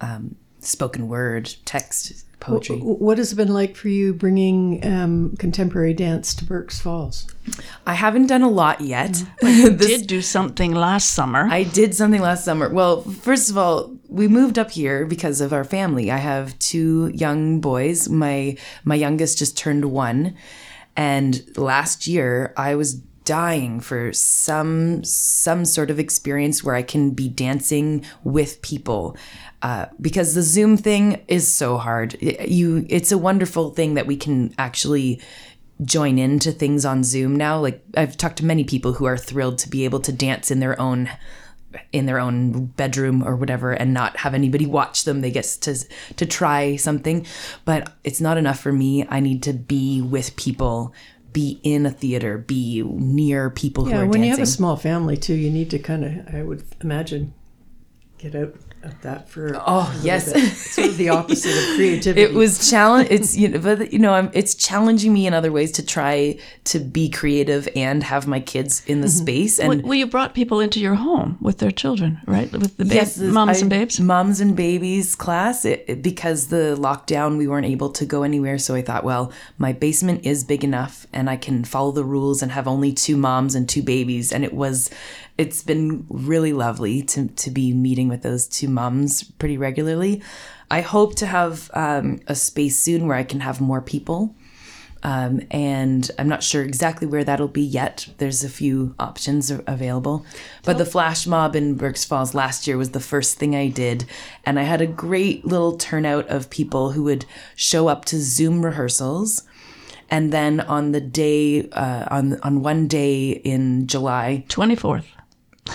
um, 0.00 0.36
spoken 0.68 1.08
word 1.08 1.54
text 1.64 2.24
poetry. 2.40 2.76
What 2.76 3.18
has 3.18 3.32
it 3.32 3.36
been 3.36 3.52
like 3.52 3.74
for 3.74 3.88
you 3.88 4.14
bringing 4.14 4.86
um, 4.86 5.34
contemporary 5.38 5.92
dance 5.92 6.34
to 6.36 6.44
Burk's 6.44 6.80
Falls? 6.80 7.26
I 7.86 7.94
haven't 7.94 8.28
done 8.28 8.42
a 8.42 8.48
lot 8.48 8.80
yet. 8.80 9.24
you 9.42 9.70
This- 9.70 9.88
did 9.88 10.06
do 10.06 10.22
something 10.22 10.72
last 10.72 11.14
summer. 11.14 11.48
I 11.50 11.64
did 11.64 11.94
something 11.94 12.20
last 12.20 12.44
summer. 12.44 12.68
Well, 12.68 13.02
first 13.02 13.50
of 13.50 13.58
all, 13.58 13.96
we 14.08 14.28
moved 14.28 14.58
up 14.58 14.70
here 14.70 15.04
because 15.04 15.40
of 15.40 15.52
our 15.52 15.64
family. 15.64 16.10
I 16.10 16.18
have 16.18 16.58
two 16.58 17.10
young 17.14 17.60
boys. 17.60 18.08
My 18.08 18.56
my 18.84 18.94
youngest 18.94 19.38
just 19.38 19.58
turned 19.58 19.86
1, 19.86 20.34
and 20.96 21.44
last 21.58 22.06
year 22.06 22.54
I 22.56 22.74
was 22.74 22.94
dying 23.24 23.78
for 23.78 24.10
some 24.14 25.04
some 25.04 25.66
sort 25.66 25.90
of 25.90 25.98
experience 25.98 26.64
where 26.64 26.74
I 26.74 26.82
can 26.82 27.10
be 27.10 27.28
dancing 27.28 28.02
with 28.24 28.62
people. 28.62 29.16
Uh, 29.60 29.86
because 30.00 30.34
the 30.34 30.42
Zoom 30.42 30.76
thing 30.76 31.20
is 31.26 31.48
so 31.48 31.78
hard. 31.78 32.14
It- 32.20 32.48
you 32.48 32.86
it's 32.88 33.10
a 33.10 33.18
wonderful 33.18 33.70
thing 33.70 33.94
that 33.94 34.06
we 34.06 34.16
can 34.16 34.54
actually 34.56 35.20
join 35.84 36.18
into 36.18 36.52
things 36.52 36.84
on 36.84 37.02
Zoom 37.04 37.34
now. 37.36 37.60
Like 37.60 37.82
I've 37.96 38.16
talked 38.16 38.38
to 38.38 38.44
many 38.44 38.64
people 38.64 38.94
who 38.94 39.04
are 39.04 39.16
thrilled 39.16 39.58
to 39.58 39.68
be 39.68 39.84
able 39.84 40.00
to 40.00 40.12
dance 40.12 40.50
in 40.50 40.60
their 40.60 40.80
own 40.80 41.08
in 41.92 42.06
their 42.06 42.18
own 42.18 42.66
bedroom 42.66 43.22
or 43.22 43.36
whatever 43.36 43.72
and 43.72 43.92
not 43.92 44.16
have 44.18 44.32
anybody 44.32 44.64
watch 44.64 45.04
them. 45.04 45.20
They 45.20 45.30
get 45.30 45.44
to 45.62 45.76
to 46.16 46.26
try 46.26 46.76
something, 46.76 47.26
but 47.64 47.92
it's 48.04 48.20
not 48.20 48.38
enough 48.38 48.60
for 48.60 48.72
me. 48.72 49.06
I 49.08 49.20
need 49.20 49.42
to 49.44 49.52
be 49.52 50.00
with 50.00 50.36
people, 50.36 50.94
be 51.32 51.60
in 51.62 51.84
a 51.84 51.90
theater, 51.90 52.38
be 52.38 52.82
near 52.84 53.50
people 53.50 53.84
who 53.84 53.90
Yeah, 53.90 54.00
are 54.02 54.06
when 54.06 54.22
you 54.22 54.30
have 54.30 54.38
a 54.38 54.46
small 54.46 54.76
family 54.76 55.16
too, 55.16 55.34
you 55.34 55.50
need 55.50 55.70
to 55.70 55.78
kind 55.78 56.04
of, 56.04 56.34
I 56.34 56.42
would 56.42 56.62
imagine, 56.80 57.34
get 58.18 58.34
out 58.34 58.54
of 58.82 59.00
that 59.02 59.28
for. 59.28 59.60
Oh, 59.66 59.98
yes. 60.02 60.28
It's 60.34 60.72
sort 60.72 60.88
of 60.88 60.96
the 60.96 61.10
opposite 61.10 61.56
of 61.56 61.64
creativity. 61.76 62.22
it 62.22 62.34
was 62.34 62.70
challenge 62.70 63.08
it's 63.10 63.36
you 63.36 63.48
know 63.48 63.58
but 63.58 63.92
you 63.92 63.98
know 63.98 64.12
I'm, 64.12 64.30
it's 64.32 64.54
challenging 64.54 65.12
me 65.12 65.26
in 65.26 65.34
other 65.34 65.52
ways 65.52 65.72
to 65.72 65.84
try 65.84 66.38
to 66.64 66.78
be 66.78 67.08
creative 67.08 67.68
and 67.74 68.02
have 68.02 68.26
my 68.26 68.40
kids 68.40 68.84
in 68.86 69.00
the 69.00 69.08
mm-hmm. 69.08 69.22
space 69.24 69.58
and 69.58 69.68
well, 69.68 69.80
well, 69.82 69.94
you 69.94 70.06
brought 70.06 70.34
people 70.34 70.60
into 70.60 70.80
your 70.80 70.94
home 70.94 71.38
with 71.40 71.58
their 71.58 71.70
children, 71.70 72.20
right? 72.26 72.50
With 72.52 72.76
the 72.76 72.84
babe, 72.84 73.00
this- 73.00 73.18
moms 73.18 73.58
I- 73.58 73.60
and 73.60 73.70
babes. 73.70 74.00
Moms 74.00 74.40
and 74.40 74.56
babies 74.56 75.14
class. 75.14 75.64
It, 75.64 75.84
it- 75.86 76.02
because 76.02 76.48
the 76.48 76.76
lockdown, 76.78 77.38
we 77.38 77.46
weren't 77.46 77.66
able 77.66 77.90
to 77.90 78.06
go 78.06 78.22
anywhere. 78.22 78.58
So 78.58 78.74
I 78.74 78.82
thought, 78.82 79.04
well, 79.04 79.32
my 79.58 79.72
basement 79.72 80.24
is 80.24 80.44
big 80.44 80.64
enough, 80.64 81.06
and 81.12 81.28
I 81.28 81.36
can 81.36 81.64
follow 81.64 81.92
the 81.92 82.04
rules 82.04 82.42
and 82.42 82.52
have 82.52 82.66
only 82.66 82.92
two 82.92 83.16
moms 83.16 83.54
and 83.54 83.68
two 83.68 83.82
babies. 83.82 84.32
And 84.32 84.44
it 84.44 84.54
was, 84.54 84.90
it's 85.38 85.62
been 85.62 86.04
really 86.10 86.52
lovely 86.52 87.00
to 87.02 87.28
to 87.28 87.50
be 87.50 87.72
meeting 87.72 88.08
with 88.08 88.22
those 88.22 88.46
two 88.46 88.68
moms 88.68 89.22
pretty 89.22 89.56
regularly. 89.56 90.20
I 90.70 90.82
hope 90.82 91.14
to 91.16 91.26
have 91.26 91.70
um, 91.72 92.20
a 92.26 92.34
space 92.34 92.78
soon 92.78 93.06
where 93.06 93.16
I 93.16 93.22
can 93.22 93.40
have 93.40 93.60
more 93.60 93.80
people. 93.80 94.34
Um, 95.04 95.42
and 95.52 96.10
I'm 96.18 96.28
not 96.28 96.42
sure 96.42 96.64
exactly 96.64 97.06
where 97.06 97.22
that'll 97.22 97.46
be 97.46 97.62
yet. 97.62 98.08
There's 98.18 98.42
a 98.42 98.48
few 98.48 98.96
options 98.98 99.48
available. 99.48 100.26
But 100.64 100.76
the 100.76 100.84
flash 100.84 101.24
mob 101.24 101.54
in 101.54 101.76
Burk's 101.76 102.04
Falls 102.04 102.34
last 102.34 102.66
year 102.66 102.76
was 102.76 102.90
the 102.90 103.00
first 103.00 103.38
thing 103.38 103.54
I 103.54 103.68
did. 103.68 104.06
And 104.44 104.58
I 104.58 104.64
had 104.64 104.80
a 104.80 104.88
great 104.88 105.44
little 105.44 105.76
turnout 105.76 106.26
of 106.28 106.50
people 106.50 106.92
who 106.92 107.04
would 107.04 107.26
show 107.54 107.86
up 107.86 108.06
to 108.06 108.18
Zoom 108.18 108.64
rehearsals. 108.64 109.44
And 110.10 110.32
then 110.32 110.60
on 110.60 110.90
the 110.90 111.00
day, 111.00 111.68
uh, 111.70 112.06
on, 112.10 112.40
on 112.40 112.62
one 112.62 112.88
day 112.88 113.30
in 113.30 113.86
July, 113.86 114.44
24th. 114.48 115.04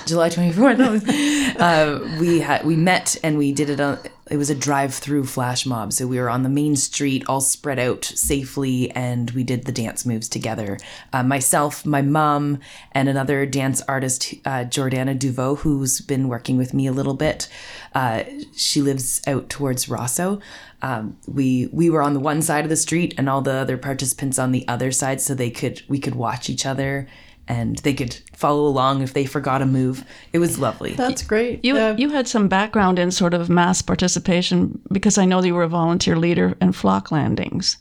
July 0.06 0.30
24th. 0.30 1.56
uh, 1.60 2.20
we 2.20 2.40
had 2.40 2.66
we 2.66 2.76
met 2.76 3.16
and 3.24 3.38
we 3.38 3.52
did 3.52 3.70
it 3.70 3.80
on 3.80 4.00
it 4.32 4.38
was 4.38 4.50
a 4.50 4.56
drive-through 4.56 5.26
flash 5.26 5.66
mob. 5.66 5.92
So 5.92 6.08
we 6.08 6.20
were 6.20 6.30
on 6.30 6.44
the 6.44 6.50
main 6.50 6.76
street 6.76 7.24
all 7.28 7.42
spread 7.42 7.78
out 7.78 8.06
safely 8.06 8.90
and 8.92 9.30
we 9.32 9.44
did 9.44 9.66
the 9.66 9.72
dance 9.72 10.06
moves 10.06 10.30
together. 10.30 10.78
Uh, 11.12 11.24
myself, 11.24 11.86
my 11.86 12.02
mom, 12.02 12.60
and 12.94 13.10
another 13.10 13.46
dance 13.46 13.82
artist, 13.82 14.34
uh, 14.46 14.64
Jordana 14.64 15.18
Duveau, 15.18 15.60
who's 15.60 16.00
been 16.00 16.30
working 16.30 16.58
with 16.58 16.74
me 16.74 16.88
a 16.88 16.94
little 16.94 17.14
bit. 17.16 17.50
Uh, 17.94 18.24
she 18.56 18.82
lives 18.82 19.22
out 19.28 19.50
towards 19.50 19.88
Rosseau. 19.88 20.42
Um, 20.82 21.18
we 21.28 21.70
we 21.72 21.90
were 21.90 22.02
on 22.02 22.14
the 22.14 22.20
one 22.20 22.42
side 22.42 22.66
of 22.66 22.70
the 22.70 22.76
street 22.76 23.14
and 23.18 23.30
all 23.30 23.42
the 23.42 23.54
other 23.54 23.78
participants 23.78 24.40
on 24.40 24.52
the 24.52 24.68
other 24.68 24.92
side 24.92 25.22
so 25.22 25.34
they 25.34 25.50
could 25.52 25.82
we 25.88 26.00
could 26.00 26.16
watch 26.16 26.50
each 26.50 26.66
other 26.66 27.08
and 27.48 27.78
they 27.80 27.94
could 27.94 28.18
follow 28.34 28.66
along 28.66 29.02
if 29.02 29.14
they 29.14 29.26
forgot 29.26 29.62
a 29.62 29.66
move. 29.66 30.04
It 30.32 30.40
was 30.40 30.58
lovely. 30.60 30.94
That's 30.94 31.24
great. 31.24 31.64
You 31.66 31.78
Uh, 31.78 31.96
you 31.98 32.10
had 32.10 32.28
some 32.28 32.48
background 32.48 33.00
in 33.00 33.12
sort 33.12 33.34
of 33.34 33.50
mass 33.50 33.82
participation 33.82 34.80
because 34.92 35.18
I 35.18 35.26
know 35.26 35.42
that 35.42 35.48
you 35.48 35.56
were 35.56 35.64
a 35.64 35.70
volunteer 35.70 36.16
leader 36.18 36.56
in 36.62 36.72
flock 36.72 37.12
landings 37.12 37.78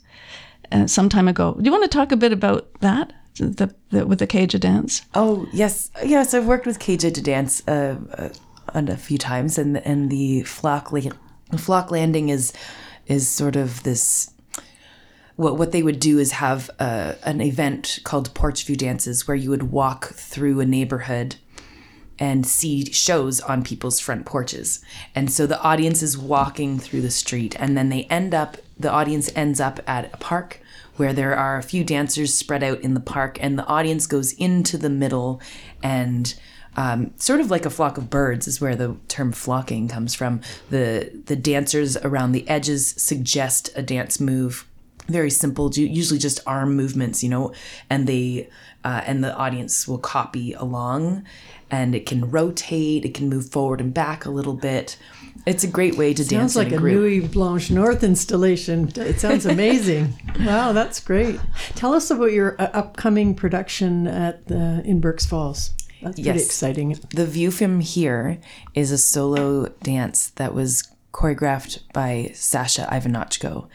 uh, 0.72 0.86
some 0.86 1.08
time 1.08 1.28
ago. 1.28 1.54
Do 1.58 1.64
you 1.64 1.70
want 1.70 1.84
to 1.84 1.96
talk 1.98 2.12
a 2.12 2.16
bit 2.16 2.32
about 2.32 2.68
that 2.80 3.12
the, 3.38 3.74
the, 3.90 4.06
with 4.06 4.18
the 4.18 4.26
Kaeja 4.26 4.58
d'Dance? 4.58 5.02
Oh 5.14 5.46
yes, 5.52 5.90
yes. 6.04 6.34
I've 6.34 6.46
worked 6.46 6.66
with 6.66 6.78
Kaeja 6.78 7.12
d'Dance 7.12 7.62
uh, 7.68 7.96
uh, 8.22 8.28
a 8.74 8.96
few 8.96 9.18
times, 9.18 9.58
and 9.58 9.78
and 9.86 10.10
the 10.10 10.42
flock 10.42 10.92
la- 10.92 11.56
flock 11.56 11.90
landing 11.90 12.28
is 12.30 12.52
is 13.06 13.28
sort 13.28 13.56
of 13.56 13.82
this. 13.82 14.28
What 15.42 15.58
what 15.58 15.72
they 15.72 15.82
would 15.82 15.98
do 15.98 16.20
is 16.20 16.32
have 16.32 16.70
uh, 16.78 17.14
an 17.24 17.40
event 17.40 17.98
called 18.04 18.32
Porch 18.32 18.64
View 18.64 18.76
Dances, 18.76 19.26
where 19.26 19.36
you 19.36 19.50
would 19.50 19.72
walk 19.72 20.14
through 20.14 20.60
a 20.60 20.64
neighborhood 20.64 21.34
and 22.16 22.46
see 22.46 22.84
shows 22.92 23.40
on 23.40 23.64
people's 23.64 23.98
front 23.98 24.24
porches. 24.24 24.84
And 25.16 25.32
so 25.32 25.44
the 25.44 25.60
audience 25.60 26.00
is 26.00 26.16
walking 26.16 26.78
through 26.78 27.00
the 27.00 27.10
street 27.10 27.56
and 27.58 27.76
then 27.76 27.88
they 27.88 28.04
end 28.04 28.34
up 28.34 28.56
the 28.78 28.92
audience 28.92 29.32
ends 29.34 29.58
up 29.60 29.80
at 29.84 30.14
a 30.14 30.16
park 30.18 30.60
where 30.96 31.12
there 31.12 31.34
are 31.34 31.58
a 31.58 31.62
few 31.64 31.82
dancers 31.82 32.32
spread 32.32 32.62
out 32.62 32.80
in 32.80 32.94
the 32.94 33.00
park 33.00 33.36
and 33.40 33.58
the 33.58 33.66
audience 33.66 34.06
goes 34.06 34.32
into 34.34 34.78
the 34.78 34.90
middle 34.90 35.40
and 35.82 36.34
um, 36.76 37.12
sort 37.16 37.40
of 37.40 37.50
like 37.50 37.66
a 37.66 37.70
flock 37.70 37.98
of 37.98 38.08
birds 38.08 38.46
is 38.46 38.60
where 38.60 38.76
the 38.76 38.96
term 39.08 39.32
flocking 39.32 39.88
comes 39.88 40.14
from. 40.14 40.40
The 40.70 41.10
the 41.26 41.36
dancers 41.36 41.96
around 41.96 42.30
the 42.30 42.48
edges 42.48 42.94
suggest 42.96 43.70
a 43.74 43.82
dance 43.82 44.20
move 44.20 44.68
very 45.08 45.30
simple, 45.30 45.70
usually 45.74 46.18
just 46.18 46.40
arm 46.46 46.74
movements, 46.76 47.22
you 47.22 47.28
know, 47.28 47.52
and 47.90 48.06
they 48.06 48.48
uh, 48.84 49.02
and 49.06 49.22
the 49.22 49.34
audience 49.36 49.86
will 49.86 49.98
copy 49.98 50.52
along, 50.54 51.24
and 51.70 51.94
it 51.94 52.04
can 52.06 52.30
rotate, 52.30 53.04
it 53.04 53.14
can 53.14 53.28
move 53.28 53.48
forward 53.50 53.80
and 53.80 53.94
back 53.94 54.24
a 54.24 54.30
little 54.30 54.54
bit. 54.54 54.96
It's 55.46 55.64
a 55.64 55.68
great 55.68 55.96
way 55.96 56.14
to 56.14 56.24
dance 56.24 56.54
Sounds 56.54 56.56
like 56.56 56.72
a 56.72 56.76
group. 56.78 56.94
Nuit 57.22 57.32
Blanche 57.32 57.70
North 57.70 58.04
installation. 58.04 58.90
It 58.96 59.18
sounds 59.20 59.44
amazing. 59.56 60.14
wow, 60.40 60.72
that's 60.72 61.00
great. 61.00 61.38
Tell 61.74 61.94
us 61.94 62.10
about 62.10 62.32
your 62.32 62.60
uh, 62.60 62.70
upcoming 62.72 63.34
production 63.34 64.06
at 64.06 64.46
the 64.46 64.82
in 64.84 65.00
Burk's 65.00 65.26
Falls. 65.26 65.70
That's 66.02 66.16
pretty 66.16 66.22
Yes. 66.38 66.46
exciting. 66.46 66.98
the 67.10 67.26
view 67.26 67.50
from 67.52 67.80
here 67.80 68.38
is 68.74 68.90
a 68.90 68.98
solo 68.98 69.66
dance 69.82 70.30
that 70.30 70.54
was 70.54 70.88
choreographed 71.12 71.80
by 71.92 72.32
Sasha 72.34 72.88
Ivanochko. 72.90 73.68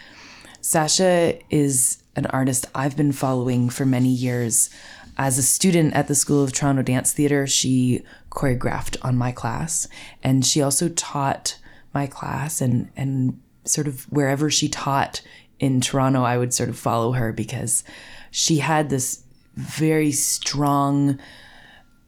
Sasha 0.68 1.40
is 1.50 2.04
an 2.18 2.26
artist 2.26 2.66
I've 2.76 2.98
been 2.98 3.14
following 3.14 3.70
for 3.70 3.86
many 3.86 4.10
years. 4.10 4.70
as 5.18 5.38
a 5.38 5.42
student 5.42 5.94
at 5.94 6.10
the 6.10 6.14
School 6.14 6.44
of 6.44 6.52
Toronto 6.52 6.82
Dance 6.82 7.14
Theatre, 7.14 7.48
she 7.48 8.04
choreographed 8.32 8.98
on 9.02 9.16
my 9.16 9.32
class, 9.32 9.88
and 10.22 10.46
she 10.46 10.62
also 10.62 10.90
taught 10.90 11.58
my 11.94 12.06
class 12.06 12.60
and 12.60 12.90
and 12.98 13.40
sort 13.64 13.88
of 13.88 14.12
wherever 14.12 14.50
she 14.50 14.68
taught 14.68 15.22
in 15.58 15.80
Toronto, 15.80 16.24
I 16.24 16.38
would 16.38 16.54
sort 16.54 16.68
of 16.68 16.78
follow 16.78 17.14
her 17.14 17.32
because 17.32 17.86
she 18.30 18.58
had 18.58 18.90
this 18.90 19.24
very 19.56 20.12
strong 20.12 21.18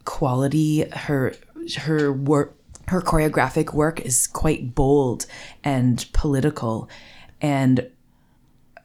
quality. 0.03 0.81
Her 0.91 1.33
her 1.77 2.11
work 2.11 2.57
her 2.89 2.99
choreographic 2.99 3.73
work 3.73 4.01
is 4.01 4.27
quite 4.27 4.75
bold 4.75 5.27
and 5.63 6.05
political 6.11 6.89
and 7.39 7.89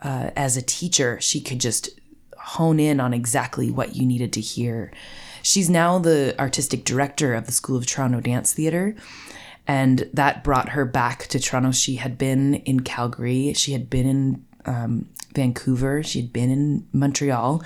uh, 0.04 0.30
as 0.36 0.56
a 0.56 0.62
teacher 0.62 1.20
she 1.20 1.40
could 1.40 1.60
just 1.60 1.88
hone 2.38 2.78
in 2.78 3.00
on 3.00 3.12
exactly 3.14 3.70
what 3.70 3.96
you 3.96 4.06
needed 4.06 4.32
to 4.34 4.40
hear. 4.40 4.92
She's 5.42 5.68
now 5.68 5.98
the 5.98 6.34
artistic 6.38 6.84
director 6.84 7.34
of 7.34 7.46
the 7.46 7.52
school 7.52 7.76
of 7.76 7.86
toronto 7.86 8.20
dance 8.20 8.52
theatre 8.52 8.94
and 9.66 10.08
that 10.12 10.44
brought 10.44 10.70
her 10.70 10.84
back 10.84 11.26
to 11.28 11.40
toronto. 11.40 11.72
She 11.72 11.96
had 11.96 12.18
been 12.18 12.54
in 12.54 12.80
calgary. 12.80 13.54
She 13.54 13.72
had 13.72 13.88
been 13.88 14.06
in 14.06 14.44
um, 14.66 15.08
Vancouver. 15.34 16.02
She 16.02 16.20
had 16.20 16.32
been 16.32 16.50
in 16.50 16.86
Montreal. 16.92 17.62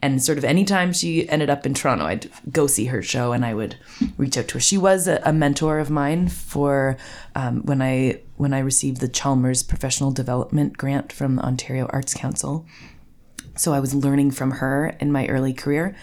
And 0.00 0.22
sort 0.22 0.38
of 0.38 0.44
anytime 0.44 0.92
she 0.92 1.28
ended 1.28 1.50
up 1.50 1.64
in 1.64 1.74
Toronto, 1.74 2.04
I'd 2.04 2.30
go 2.50 2.66
see 2.66 2.86
her 2.86 3.02
show 3.02 3.32
and 3.32 3.44
I 3.44 3.54
would 3.54 3.76
reach 4.16 4.36
out 4.36 4.48
to 4.48 4.54
her. 4.54 4.60
She 4.60 4.76
was 4.76 5.06
a, 5.06 5.20
a 5.24 5.32
mentor 5.32 5.78
of 5.78 5.90
mine 5.90 6.28
for 6.28 6.96
um, 7.34 7.62
when 7.64 7.80
I 7.80 8.20
when 8.36 8.52
I 8.52 8.58
received 8.58 9.00
the 9.00 9.08
Chalmers 9.08 9.62
Professional 9.62 10.10
Development 10.10 10.76
Grant 10.76 11.12
from 11.12 11.36
the 11.36 11.42
Ontario 11.42 11.86
Arts 11.90 12.14
Council. 12.14 12.66
So 13.56 13.72
I 13.72 13.80
was 13.80 13.94
learning 13.94 14.32
from 14.32 14.52
her 14.52 14.96
in 14.98 15.12
my 15.12 15.26
early 15.28 15.52
career. 15.52 15.94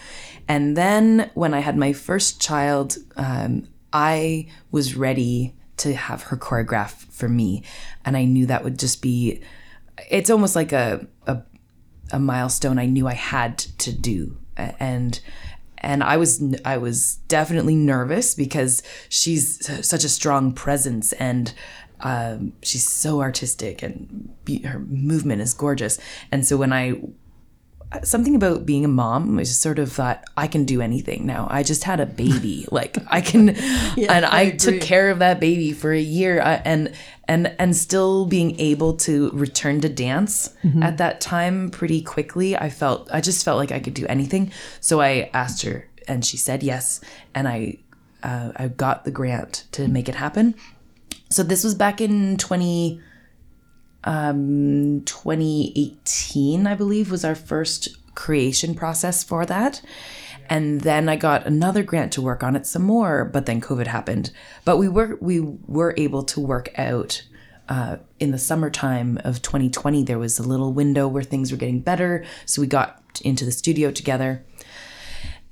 And 0.48 0.76
then 0.76 1.30
when 1.34 1.52
I 1.52 1.60
had 1.60 1.76
my 1.76 1.92
first 1.92 2.40
child, 2.40 2.96
um, 3.16 3.68
I 3.92 4.48
was 4.70 4.96
ready 4.96 5.54
to 5.78 5.94
have 5.94 6.24
her 6.24 6.36
choreograph 6.36 6.90
for 7.12 7.28
me. 7.28 7.62
And 8.04 8.16
I 8.16 8.24
knew 8.24 8.46
that 8.46 8.64
would 8.64 8.78
just 8.78 9.02
be 9.02 9.42
it's 10.10 10.30
almost 10.30 10.56
like 10.56 10.72
a, 10.72 11.06
a 11.26 11.42
a 12.12 12.18
milestone 12.18 12.78
I 12.78 12.86
knew 12.86 13.06
I 13.06 13.14
had 13.14 13.58
to 13.58 13.92
do, 13.92 14.36
and 14.56 15.20
and 15.78 16.02
I 16.02 16.16
was 16.16 16.42
I 16.64 16.76
was 16.76 17.16
definitely 17.28 17.74
nervous 17.74 18.34
because 18.34 18.82
she's 19.08 19.86
such 19.86 20.04
a 20.04 20.08
strong 20.08 20.52
presence 20.52 21.12
and 21.14 21.52
um, 22.02 22.54
she's 22.62 22.88
so 22.88 23.20
artistic 23.20 23.82
and 23.82 24.34
be, 24.44 24.62
her 24.62 24.78
movement 24.78 25.42
is 25.42 25.52
gorgeous. 25.54 25.98
And 26.32 26.46
so 26.46 26.56
when 26.56 26.72
I 26.72 27.00
something 28.04 28.34
about 28.34 28.64
being 28.64 28.84
a 28.84 28.88
mom 28.88 29.38
I 29.38 29.42
just 29.42 29.60
sort 29.60 29.78
of 29.78 29.92
thought 29.92 30.24
I 30.36 30.46
can 30.46 30.64
do 30.64 30.80
anything 30.80 31.26
now. 31.26 31.46
I 31.50 31.62
just 31.62 31.84
had 31.84 32.00
a 32.00 32.06
baby, 32.06 32.66
like 32.72 32.96
I 33.08 33.20
can, 33.20 33.56
Yeah, 33.96 34.12
and 34.12 34.24
I, 34.24 34.40
I 34.40 34.50
took 34.50 34.80
care 34.80 35.10
of 35.10 35.18
that 35.18 35.40
baby 35.40 35.72
for 35.72 35.92
a 35.92 36.00
year, 36.00 36.40
uh, 36.40 36.62
and 36.64 36.92
and 37.26 37.54
and 37.58 37.76
still 37.76 38.26
being 38.26 38.58
able 38.60 38.96
to 38.98 39.30
return 39.30 39.80
to 39.80 39.88
dance 39.88 40.54
at 40.82 40.98
that 40.98 41.20
time 41.20 41.70
pretty 41.70 42.00
quickly. 42.02 42.56
I 42.56 42.70
felt 42.70 43.08
I 43.12 43.20
just 43.20 43.44
felt 43.44 43.58
like 43.58 43.72
I 43.72 43.80
could 43.80 43.94
do 43.94 44.06
anything. 44.06 44.52
So 44.80 45.00
I 45.00 45.30
asked 45.34 45.62
her, 45.62 45.88
and 46.06 46.24
she 46.24 46.36
said 46.36 46.62
yes, 46.62 47.00
and 47.34 47.48
I 47.48 47.78
uh, 48.22 48.52
I 48.56 48.68
got 48.68 49.04
the 49.04 49.10
grant 49.10 49.64
to 49.72 49.88
make 49.88 50.08
it 50.08 50.14
happen. 50.14 50.54
So 51.28 51.42
this 51.42 51.64
was 51.64 51.74
back 51.74 52.00
in 52.00 52.36
twenty. 52.36 53.00
Um, 54.04 55.02
2018, 55.04 56.66
I 56.66 56.74
believe, 56.74 57.10
was 57.10 57.24
our 57.24 57.34
first 57.34 57.88
creation 58.14 58.74
process 58.74 59.22
for 59.22 59.46
that. 59.46 59.82
And 60.48 60.80
then 60.80 61.08
I 61.08 61.14
got 61.16 61.46
another 61.46 61.82
grant 61.82 62.12
to 62.14 62.22
work 62.22 62.42
on 62.42 62.56
it 62.56 62.66
some 62.66 62.82
more, 62.82 63.24
but 63.24 63.46
then 63.46 63.60
COVID 63.60 63.86
happened. 63.86 64.32
But 64.64 64.78
we 64.78 64.88
were 64.88 65.16
we 65.20 65.40
were 65.40 65.94
able 65.96 66.24
to 66.24 66.40
work 66.40 66.70
out 66.76 67.22
uh, 67.68 67.98
in 68.18 68.32
the 68.32 68.38
summertime 68.38 69.20
of 69.22 69.42
2020. 69.42 70.02
There 70.02 70.18
was 70.18 70.40
a 70.40 70.42
little 70.42 70.72
window 70.72 71.06
where 71.06 71.22
things 71.22 71.52
were 71.52 71.56
getting 71.58 71.80
better, 71.80 72.24
so 72.46 72.60
we 72.60 72.66
got 72.66 73.00
into 73.22 73.44
the 73.44 73.52
studio 73.52 73.92
together. 73.92 74.44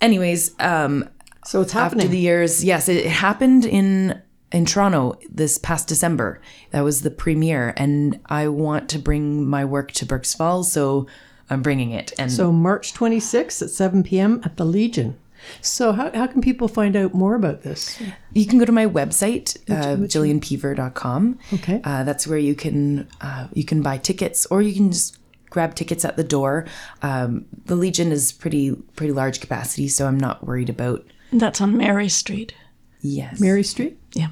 Anyways, 0.00 0.54
um, 0.58 1.08
So 1.44 1.60
it's 1.60 1.72
happening. 1.72 2.06
after 2.06 2.10
the 2.10 2.18
years, 2.18 2.64
yes, 2.64 2.88
it 2.88 3.06
happened 3.06 3.64
in 3.64 4.20
in 4.52 4.64
Toronto 4.64 5.18
this 5.30 5.58
past 5.58 5.88
December. 5.88 6.40
That 6.70 6.82
was 6.84 7.02
the 7.02 7.10
premiere, 7.10 7.74
and 7.76 8.20
I 8.26 8.48
want 8.48 8.88
to 8.90 8.98
bring 8.98 9.46
my 9.46 9.64
work 9.64 9.92
to 9.92 10.06
Burk's 10.06 10.34
Falls, 10.34 10.72
so 10.72 11.06
I'm 11.50 11.62
bringing 11.62 11.90
it. 11.92 12.12
And 12.18 12.30
so 12.30 12.52
March 12.52 12.94
26th 12.94 13.62
at 13.62 13.70
7 13.70 14.02
p.m. 14.02 14.40
at 14.44 14.56
the 14.56 14.64
Legion. 14.64 15.18
So 15.60 15.92
how, 15.92 16.10
how 16.12 16.26
can 16.26 16.40
people 16.40 16.66
find 16.66 16.96
out 16.96 17.14
more 17.14 17.34
about 17.34 17.62
this? 17.62 18.00
you 18.32 18.44
can 18.44 18.58
go 18.58 18.64
to 18.64 18.72
my 18.72 18.86
website, 18.86 19.56
uh, 19.70 19.96
jillianpeever.com. 19.96 21.38
Okay. 21.54 21.80
uh, 21.84 22.04
that's 22.04 22.26
where 22.26 22.38
you 22.38 22.54
can 22.54 23.08
uh, 23.20 23.48
you 23.52 23.64
can 23.64 23.82
buy 23.82 23.98
tickets, 23.98 24.46
or 24.46 24.62
you 24.62 24.74
can 24.74 24.90
just 24.90 25.18
grab 25.50 25.74
tickets 25.74 26.04
at 26.04 26.16
the 26.16 26.24
door. 26.24 26.66
Um, 27.02 27.46
the 27.66 27.76
Legion 27.76 28.12
is 28.12 28.32
pretty 28.32 28.74
pretty 28.96 29.12
large 29.12 29.40
capacity, 29.40 29.88
so 29.88 30.06
I'm 30.06 30.18
not 30.18 30.44
worried 30.46 30.68
about. 30.70 31.06
That's 31.32 31.60
on 31.60 31.76
Mary 31.76 32.08
Street. 32.08 32.54
Yes, 33.00 33.40
Mary 33.40 33.62
Street? 33.62 33.98
Yeah. 34.14 34.28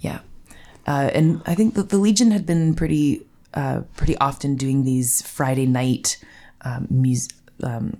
Yeah, 0.00 0.20
uh, 0.86 1.10
and 1.12 1.42
I 1.46 1.54
think 1.54 1.74
that 1.74 1.88
the 1.90 1.98
Legion 1.98 2.30
had 2.30 2.46
been 2.46 2.74
pretty 2.74 3.26
uh, 3.54 3.82
pretty 3.96 4.16
often 4.18 4.54
doing 4.56 4.84
these 4.84 5.22
Friday 5.22 5.66
night 5.66 6.18
um, 6.62 6.86
mus- 6.90 7.28
um, 7.62 7.96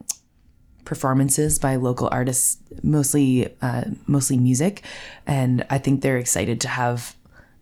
performances 0.84 1.58
by 1.58 1.76
local 1.76 2.08
artists, 2.12 2.58
mostly 2.82 3.52
uh, 3.60 3.84
mostly 4.06 4.36
music, 4.38 4.82
and 5.26 5.66
I 5.70 5.78
think 5.78 6.02
they're 6.02 6.18
excited 6.18 6.60
to 6.62 6.68
have 6.68 7.16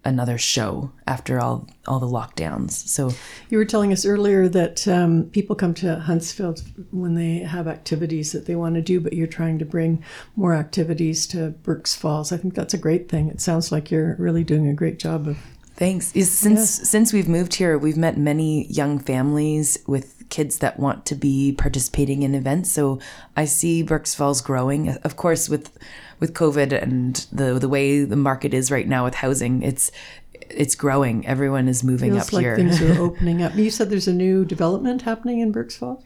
another 0.07 0.39
show 0.39 0.91
after 1.07 1.41
all 1.41 1.69
all 1.87 1.99
the 2.01 2.07
lockdowns. 2.07 2.71
So 2.73 3.13
You 3.51 3.59
were 3.59 3.65
telling 3.65 3.93
us 3.93 4.07
earlier 4.07 4.49
that 4.49 4.87
um, 4.89 5.25
people 5.33 5.55
come 5.57 5.75
to 5.75 5.97
Huntsville 6.01 6.55
when 6.91 7.15
they 7.15 7.39
have 7.39 7.69
activities 7.69 8.33
that 8.33 8.47
they 8.47 8.57
want 8.57 8.75
to 8.77 8.83
do, 8.83 9.01
but 9.01 9.13
you're 9.13 9.27
trying 9.27 9.59
to 9.59 9.65
bring 9.65 10.03
more 10.37 10.55
activities 10.55 11.27
to 11.29 11.51
Burk's 11.63 11.95
Falls. 11.95 12.33
I 12.33 12.37
think 12.39 12.55
that's 12.55 12.75
a 12.75 12.79
great 12.79 13.09
thing. 13.09 13.29
It 13.29 13.41
sounds 13.41 13.71
like 13.71 13.91
you're 13.91 14.17
really 14.19 14.45
doing 14.45 14.69
a 14.69 14.75
great 14.75 14.99
job 14.99 15.29
of. 15.29 15.37
Thanks. 15.77 16.15
Is- 16.17 16.31
Since 16.33 16.89
since 16.89 17.13
we've 17.13 17.29
moved 17.29 17.55
here, 17.55 17.77
we've 17.77 17.99
met 17.99 18.17
many 18.17 18.67
young 18.69 18.99
families 18.99 19.79
with 19.87 20.13
kids 20.29 20.59
that 20.59 20.79
want 20.81 21.07
to 21.07 21.15
be 21.15 21.53
participating 21.53 22.23
in 22.23 22.35
events. 22.35 22.73
So 22.73 22.99
I 23.37 23.45
see 23.45 23.83
Burk's 23.83 24.15
Falls 24.15 24.41
growing. 24.41 24.89
Of 25.05 25.17
course, 25.17 25.49
with 25.49 25.71
with 26.19 26.35
COVID 26.35 26.73
and 26.83 27.27
the 27.33 27.59
the 27.59 27.69
way 27.69 28.05
the 28.05 28.17
market 28.17 28.55
is 28.55 28.71
right 28.71 28.89
now 28.89 29.05
with 29.05 29.15
housing, 29.15 29.63
it's 29.63 29.91
it's 30.33 30.75
growing. 30.75 31.27
Everyone 31.27 31.69
is 31.69 31.83
moving 31.83 32.13
Feels 32.13 32.29
up 32.29 32.33
like 32.33 32.43
here. 32.43 32.57
things 32.57 32.81
are 32.81 32.99
opening 33.01 33.43
up. 33.43 33.55
You 33.55 33.71
said 33.71 33.91
there's 33.91 34.09
a 34.09 34.13
new 34.13 34.45
development 34.45 35.03
happening 35.03 35.41
in 35.41 35.53
Burk's 35.53 35.77
Falls. 35.77 36.03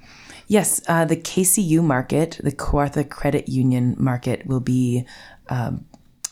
Yes, 0.46 0.80
uh, 0.88 1.04
the 1.04 1.16
KCU 1.16 1.82
market, 1.82 2.40
the 2.42 2.50
Kawartha 2.50 3.08
Credit 3.08 3.48
Union 3.48 3.94
market, 3.98 4.46
will 4.46 4.60
be 4.60 5.06
um, 5.48 5.84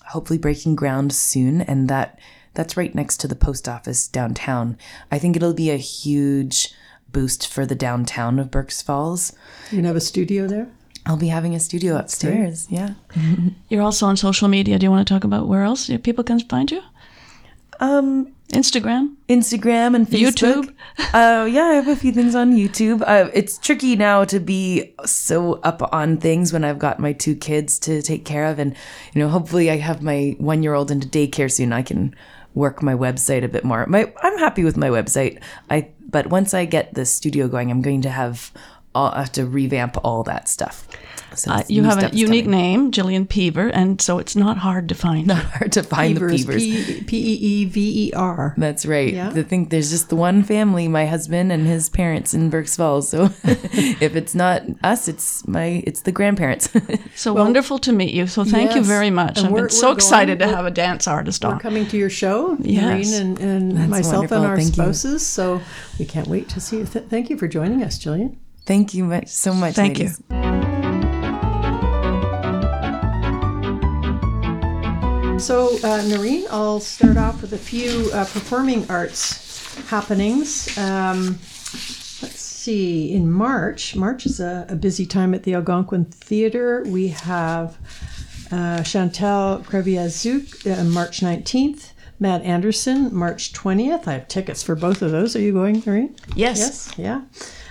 hopefully 0.07 0.39
breaking 0.39 0.75
ground 0.75 1.13
soon, 1.13 1.61
and 1.61 1.89
that 1.89 2.19
that's 2.55 2.77
right 2.77 2.95
next 2.95 3.19
to 3.19 3.29
the 3.29 3.37
post 3.37 3.69
office 3.69 4.09
downtown. 4.09 4.77
I 5.13 5.19
think 5.21 5.37
it'll 5.37 5.55
be 5.55 5.71
a 5.71 5.77
huge 5.77 6.75
boost 7.13 7.47
for 7.47 7.65
the 7.65 7.75
downtown 7.77 8.39
of 8.39 8.51
Burk's 8.51 8.83
Falls. 8.83 9.33
You 9.71 9.79
can 9.79 9.85
have 9.85 9.97
a 9.97 10.01
studio 10.01 10.47
there. 10.49 10.69
I'll 11.09 11.17
be 11.17 11.29
having 11.29 11.55
a 11.55 11.61
studio 11.61 11.97
upstairs. 11.97 12.67
Yeah. 12.71 12.95
You're 13.71 13.83
also 13.83 14.05
on 14.07 14.19
social 14.19 14.47
media. 14.47 14.79
Do 14.79 14.85
you 14.85 14.91
want 14.91 15.09
to 15.09 15.13
talk 15.13 15.25
about 15.25 15.49
where 15.49 15.63
else 15.63 15.91
people 16.03 16.23
can 16.23 16.39
find 16.39 16.71
you? 16.71 16.83
Um, 17.81 18.35
Instagram? 18.51 19.15
Instagram 19.27 19.95
and 19.95 20.07
Facebook. 20.07 20.75
YouTube? 20.99 21.15
uh, 21.15 21.45
yeah, 21.51 21.65
I 21.65 21.75
have 21.75 21.89
a 21.89 21.97
few 21.97 22.13
things 22.13 22.35
on 22.35 22.55
YouTube. 22.55 23.03
Uh, 23.07 23.31
it's 23.33 23.57
tricky 23.57 23.97
now 23.97 24.25
to 24.25 24.39
be 24.39 24.95
so 25.07 25.55
up 25.63 25.81
on 25.95 26.19
things 26.19 26.53
when 26.53 26.63
I've 26.63 26.79
got 26.79 26.99
my 26.99 27.15
two 27.15 27.37
kids 27.37 27.79
to 27.81 28.03
take 28.03 28.27
care 28.27 28.45
of, 28.45 28.59
and 28.59 28.75
you 29.15 29.21
know, 29.21 29.29
hopefully, 29.29 29.71
I 29.71 29.77
have 29.77 30.03
my 30.03 30.35
one-year-old 30.39 30.91
into 30.91 31.09
daycare 31.09 31.51
soon. 31.51 31.73
I 31.73 31.83
can 31.83 32.15
work 32.55 32.83
my 32.83 32.95
website 32.95 33.45
a 33.45 33.49
bit 33.49 33.65
more. 33.65 33.87
My, 33.87 34.13
I'm 34.23 34.39
happy 34.39 34.65
with 34.65 34.77
my 34.77 34.89
website. 34.89 35.41
I 35.71 35.91
but 36.11 36.29
once 36.29 36.55
I 36.55 36.65
get 36.65 36.95
the 36.95 37.05
studio 37.05 37.49
going, 37.49 37.71
I'm 37.71 37.83
going 37.83 38.03
to 38.03 38.11
have 38.11 38.51
all, 38.99 39.11
I 39.15 39.21
have 39.21 39.33
to 39.33 39.47
revamp 39.47 39.97
all 40.05 40.23
that 40.25 40.49
stuff. 40.49 40.87
So 41.35 41.53
Uh, 41.53 41.63
you 41.69 41.85
have 41.85 42.03
a 42.03 42.09
unique 42.17 42.47
coming. 42.47 42.59
name, 42.59 42.91
Jillian 42.91 43.27
Peever, 43.29 43.71
and 43.73 44.01
so 44.01 44.19
it's 44.19 44.35
not 44.35 44.57
hard 44.59 44.89
to 44.89 44.95
find. 44.95 45.27
Not 45.27 45.45
Hard 45.59 45.73
to 45.73 45.83
find 45.83 46.17
the 46.17 46.21
Peevers, 46.21 46.45
Peevers. 46.47 47.07
P 47.07 47.17
E 47.17 47.35
E 47.53 47.65
V 47.67 48.07
E 48.09 48.13
R. 48.15 48.55
That's 48.57 48.85
right. 48.87 49.13
Yeah. 49.13 49.31
I 49.37 49.43
think 49.45 49.69
there's 49.71 49.91
just 49.91 50.09
the 50.09 50.17
one 50.17 50.43
family, 50.43 50.89
my 50.89 51.05
husband 51.07 51.53
and 51.53 51.67
his 51.67 51.91
parents 51.91 52.33
in 52.35 52.49
Burk's 52.51 52.75
Falls. 52.77 53.09
So 53.11 53.25
if 53.45 54.17
it's 54.17 54.35
not 54.35 54.63
us, 54.83 55.07
it's 55.07 55.47
my 55.47 55.83
it's 55.87 56.03
the 56.03 56.13
grandparents. 56.13 56.71
So 57.15 57.35
wonderful 57.35 57.79
to 57.81 57.93
meet 57.93 58.15
you. 58.15 58.27
So 58.27 58.45
thank 58.45 58.75
you 58.75 58.83
very 58.83 59.11
much. 59.11 59.39
And 59.39 59.47
I've 59.49 59.53
we're- 59.53 59.69
been 59.69 59.77
so 59.77 59.89
we're 59.89 59.95
excited 60.01 60.39
going- 60.39 60.51
to 60.51 60.57
have 60.57 60.67
a 60.67 60.71
dance 60.71 61.07
artist 61.07 61.45
We're 61.45 61.51
on. 61.55 61.59
coming 61.61 61.87
to 61.93 61.97
your 61.97 62.11
show, 62.11 62.57
Yes. 62.61 62.83
Noreen 63.11 63.39
and, 63.39 63.39
and 63.79 63.91
myself 63.91 64.31
and 64.33 64.45
our 64.47 64.57
Thank 64.57 64.69
you. 64.77 64.83
spouses. 64.83 65.27
So 65.27 65.61
we 65.99 66.05
can't 66.07 66.27
wait 66.29 66.49
to 66.55 66.61
see 66.61 66.79
you. 66.79 66.85
Th- 66.87 67.05
thank 67.13 67.29
you 67.31 67.37
for 67.37 67.49
joining 67.49 67.83
us, 67.83 67.99
Jillian. 67.99 68.37
Thank 68.69 68.93
you 68.93 69.05
much, 69.05 69.29
so 69.29 69.55
much. 69.55 69.77
Thank 69.77 69.97
ladies. 69.97 70.21
you. 70.29 70.39
So, 75.41 75.79
uh, 75.83 76.03
Noreen, 76.03 76.45
I'll 76.51 76.79
start 76.79 77.17
off 77.17 77.41
with 77.41 77.55
a 77.55 77.59
few 77.59 78.11
uh, 78.13 78.27
performing 78.27 78.85
arts 78.91 79.75
happenings. 79.89 80.77
Um, 80.77 81.39
let's 82.21 82.41
see, 82.41 83.15
in 83.15 83.31
March, 83.31 83.97
March 83.97 84.27
is 84.27 84.39
a, 84.39 84.67
a 84.69 84.77
busy 84.77 85.07
time 85.07 85.33
at 85.33 85.45
the 85.45 85.55
Algonquin 85.55 86.05
Theatre. 86.05 86.85
We 86.89 87.09
have 87.09 87.79
uh, 88.53 88.83
Chantal 88.83 89.61
Kreviazuk 89.61 90.79
uh, 90.79 90.85
March 90.85 91.21
19th. 91.21 91.93
Matt 92.21 92.43
Andersen, 92.43 93.15
March 93.15 93.53
20th. 93.53 94.09
I 94.09 94.15
have 94.15 94.27
tickets 94.27 94.61
for 94.63 94.75
both 94.75 95.03
of 95.03 95.13
those. 95.13 95.37
Are 95.37 95.41
you 95.41 95.53
going, 95.53 95.85
Noreen? 95.87 96.17
Yes. 96.35 96.59
Yes, 96.59 96.93
yeah. 96.99 97.23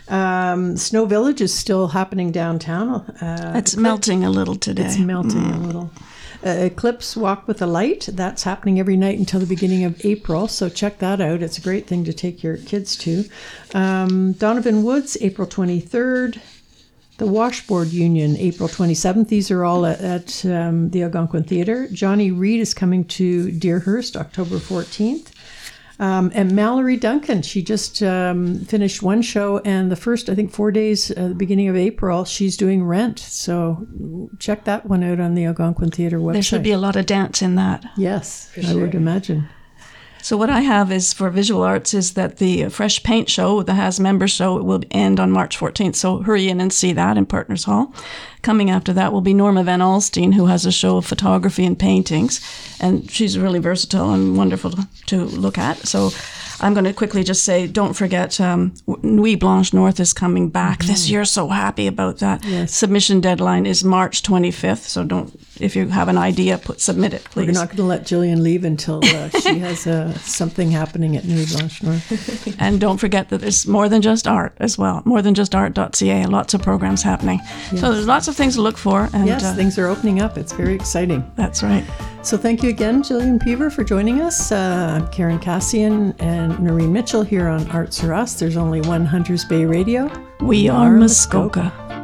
Um, 0.10 0.78
Snow 0.78 1.06
Village 1.06 1.42
is 1.42 1.54
still 1.54 1.90
happening 1.90 2.32
downtown. 2.32 3.02
Uh, 3.22 3.54
It's 3.56 3.76
melting 3.76 4.24
a 4.24 4.30
little 4.30 4.56
today. 4.56 4.86
it's 4.86 4.98
melting 4.98 5.52
a 5.52 5.60
little. 5.60 5.92
Uh, 6.46 6.50
Eclipse 6.50 7.18
Walk 7.18 7.48
with 7.48 7.62
a 7.62 7.66
Light, 7.66 8.08
that's 8.14 8.44
happening 8.44 8.80
every 8.80 8.96
night 8.96 9.18
until 9.18 9.40
the 9.40 9.46
beginning 9.48 9.84
of 9.84 10.06
April, 10.06 10.48
so 10.48 10.70
check 10.70 11.00
that 11.00 11.20
out. 11.20 11.42
It's 11.42 11.58
a 11.58 11.62
great 11.62 11.88
thing 11.88 12.04
to 12.06 12.14
take 12.14 12.44
your 12.44 12.58
kids 12.58 12.96
to. 12.98 13.26
Um, 13.74 14.34
Donovan 14.34 14.84
Woods, 14.84 15.18
April 15.20 15.48
23rd. 15.48 16.40
The 17.18 17.26
Washboard 17.26 17.88
Union, 17.88 18.38
April 18.38 18.70
27th. 18.70 19.30
These 19.30 19.50
are 19.50 19.66
all 19.66 19.88
at, 19.88 20.00
at 20.02 20.46
um, 20.46 20.92
the 20.92 21.02
Algonquin 21.02 21.46
Theatre. 21.46 21.88
Johnny 21.92 22.30
Reid 22.30 22.60
is 22.60 22.76
coming 22.76 23.04
to 23.06 23.50
Deerhurst, 23.54 24.16
October 24.16 24.58
14th. 24.58 25.32
Um, 26.00 26.32
and 26.36 26.56
Mallory 26.56 26.96
Duncan, 26.96 27.42
she 27.42 27.64
just 27.64 28.04
um, 28.04 28.60
finished 28.66 29.02
one 29.02 29.22
show, 29.24 29.60
and 29.60 29.92
the 29.92 29.96
first, 29.96 30.30
I 30.30 30.36
think, 30.36 30.52
four 30.52 30.72
days, 30.72 31.10
uh, 31.12 31.30
the 31.30 31.36
beginning 31.36 31.70
of 31.70 31.76
April, 31.76 32.24
she's 32.24 32.56
doing 32.56 32.84
Rent. 32.84 33.18
So 33.20 33.88
check 34.38 34.66
that 34.66 34.86
one 34.86 35.04
out 35.04 35.20
on 35.20 35.34
the 35.34 35.46
Algonquin 35.46 35.90
Theatre 35.90 36.20
website. 36.20 36.34
there 36.34 36.42
should 36.44 36.64
be 36.64 36.72
a 36.72 36.78
lot 36.78 36.96
of 36.96 37.08
dance 37.08 37.42
in 37.42 37.56
that. 37.56 37.84
yes, 37.98 38.52
I 38.68 38.76
would 38.76 38.94
imagine. 38.94 39.50
So 40.22 40.36
what 40.36 40.50
I 40.50 40.62
have 40.62 40.92
is 40.92 41.14
for 41.14 41.30
visual 41.30 41.64
arts 41.64 41.94
is 41.94 42.14
that 42.14 42.38
the 42.38 42.70
Fresh 42.70 43.04
Paint 43.04 43.30
Show, 43.30 43.64
the 43.64 43.76
Has 43.76 44.00
Members 44.00 44.32
Show, 44.32 44.62
will 44.62 44.82
end 44.92 45.20
on 45.20 45.32
March 45.32 45.58
14th. 45.58 45.96
So 45.96 46.22
hurry 46.22 46.50
in 46.50 46.60
and 46.60 46.74
see 46.74 46.94
that 46.94 47.18
in 47.18 47.26
Partners 47.26 47.64
Hall. 47.64 47.94
Coming 48.42 48.70
after 48.70 48.94
that 48.94 49.14
will 49.14 49.22
be 49.22 49.34
Norma 49.34 49.64
Van 49.64 49.80
Alstine, 49.80 50.34
who 50.34 50.46
has 50.48 50.66
a 50.66 50.72
show 50.72 50.98
of 50.98 51.06
photography 51.06 51.66
and 51.66 51.78
paintings, 51.78 52.42
and 52.80 53.10
she's 53.10 53.38
really 53.38 53.60
versatile 53.60 54.12
and 54.14 54.38
wonderful 54.38 54.74
to 55.08 55.24
look 55.24 55.58
at. 55.58 55.78
So 55.88 56.12
I'm 56.60 56.74
going 56.74 56.86
to 56.86 56.94
quickly 56.94 57.24
just 57.24 57.44
say, 57.44 57.68
don't 57.68 57.94
forget, 57.94 58.40
um, 58.42 58.74
Nuit 59.04 59.40
Blanche 59.40 59.74
North 59.74 60.00
is 60.00 60.12
coming 60.14 60.50
back 60.50 60.84
this 60.84 61.08
year. 61.10 61.24
So 61.24 61.50
happy 61.50 61.86
about 61.88 62.18
that. 62.20 62.44
Yes. 62.46 62.74
Submission 62.74 63.22
deadline 63.22 63.66
is 63.68 63.84
March 63.84 64.24
25th. 64.24 64.88
So 64.88 65.04
don't, 65.04 65.32
if 65.60 65.76
you 65.76 65.88
have 65.90 66.08
an 66.08 66.18
idea, 66.18 66.58
put 66.58 66.82
submit 66.82 67.14
it, 67.14 67.24
please. 67.26 67.48
We're 67.48 67.54
not 67.54 67.68
going 67.68 67.78
to 67.78 67.84
let 67.84 68.04
Jillian 68.04 68.42
leave 68.42 68.66
until 68.66 69.02
uh, 69.04 69.30
she 69.30 69.60
has 69.68 69.86
uh, 69.86 70.14
something 70.20 70.72
happening 70.72 71.16
at 71.16 71.26
Nuit 71.26 71.50
Blanche 71.52 71.84
North. 71.84 72.58
And 72.60 72.80
don't 72.82 72.98
forget 72.98 73.30
that 73.30 73.40
there's 73.42 73.68
more 73.68 73.88
than 73.88 74.02
just 74.02 74.28
art 74.28 74.54
as 74.60 74.78
well, 74.80 75.04
more 75.06 75.22
than 75.22 75.36
just 75.36 75.54
art.ca, 75.54 76.26
lots 76.26 76.54
of 76.56 76.62
programs 76.64 77.04
happening. 77.04 77.40
So 77.76 77.92
there's 77.94 78.08
lots 78.08 78.28
of 78.28 78.36
things 78.36 78.56
to 78.56 78.62
look 78.62 78.78
for. 78.78 79.10
And 79.14 79.28
Yes, 79.28 79.44
uh, 79.44 79.54
things 79.54 79.78
are 79.78 79.88
opening 79.88 80.22
up. 80.22 80.38
It's 80.38 80.54
very 80.54 80.74
exciting. 80.74 81.24
that's 81.36 81.62
right. 81.62 81.86
So 82.24 82.36
thank 82.36 82.62
you 82.64 82.70
again, 82.70 83.04
Jillian 83.04 83.40
Peever, 83.42 83.72
for 83.72 83.84
joining 83.86 84.20
us. 84.22 84.52
Uh, 84.52 85.00
I'm 85.02 85.08
Karen 85.12 85.40
Cassian 85.40 86.14
and 86.20 86.47
Noreen 86.64 86.94
Mitchell 86.94 87.24
here 87.24 87.48
on 87.48 87.70
Arts 87.72 88.00
for 88.00 88.14
Us. 88.14 88.40
There's 88.40 88.58
only 88.58 88.82
one 88.82 89.06
Hunters 89.06 89.46
Bay 89.46 89.66
Radio. 89.66 90.10
We 90.42 90.70
are 90.70 90.92
Muskoka. 90.92 91.97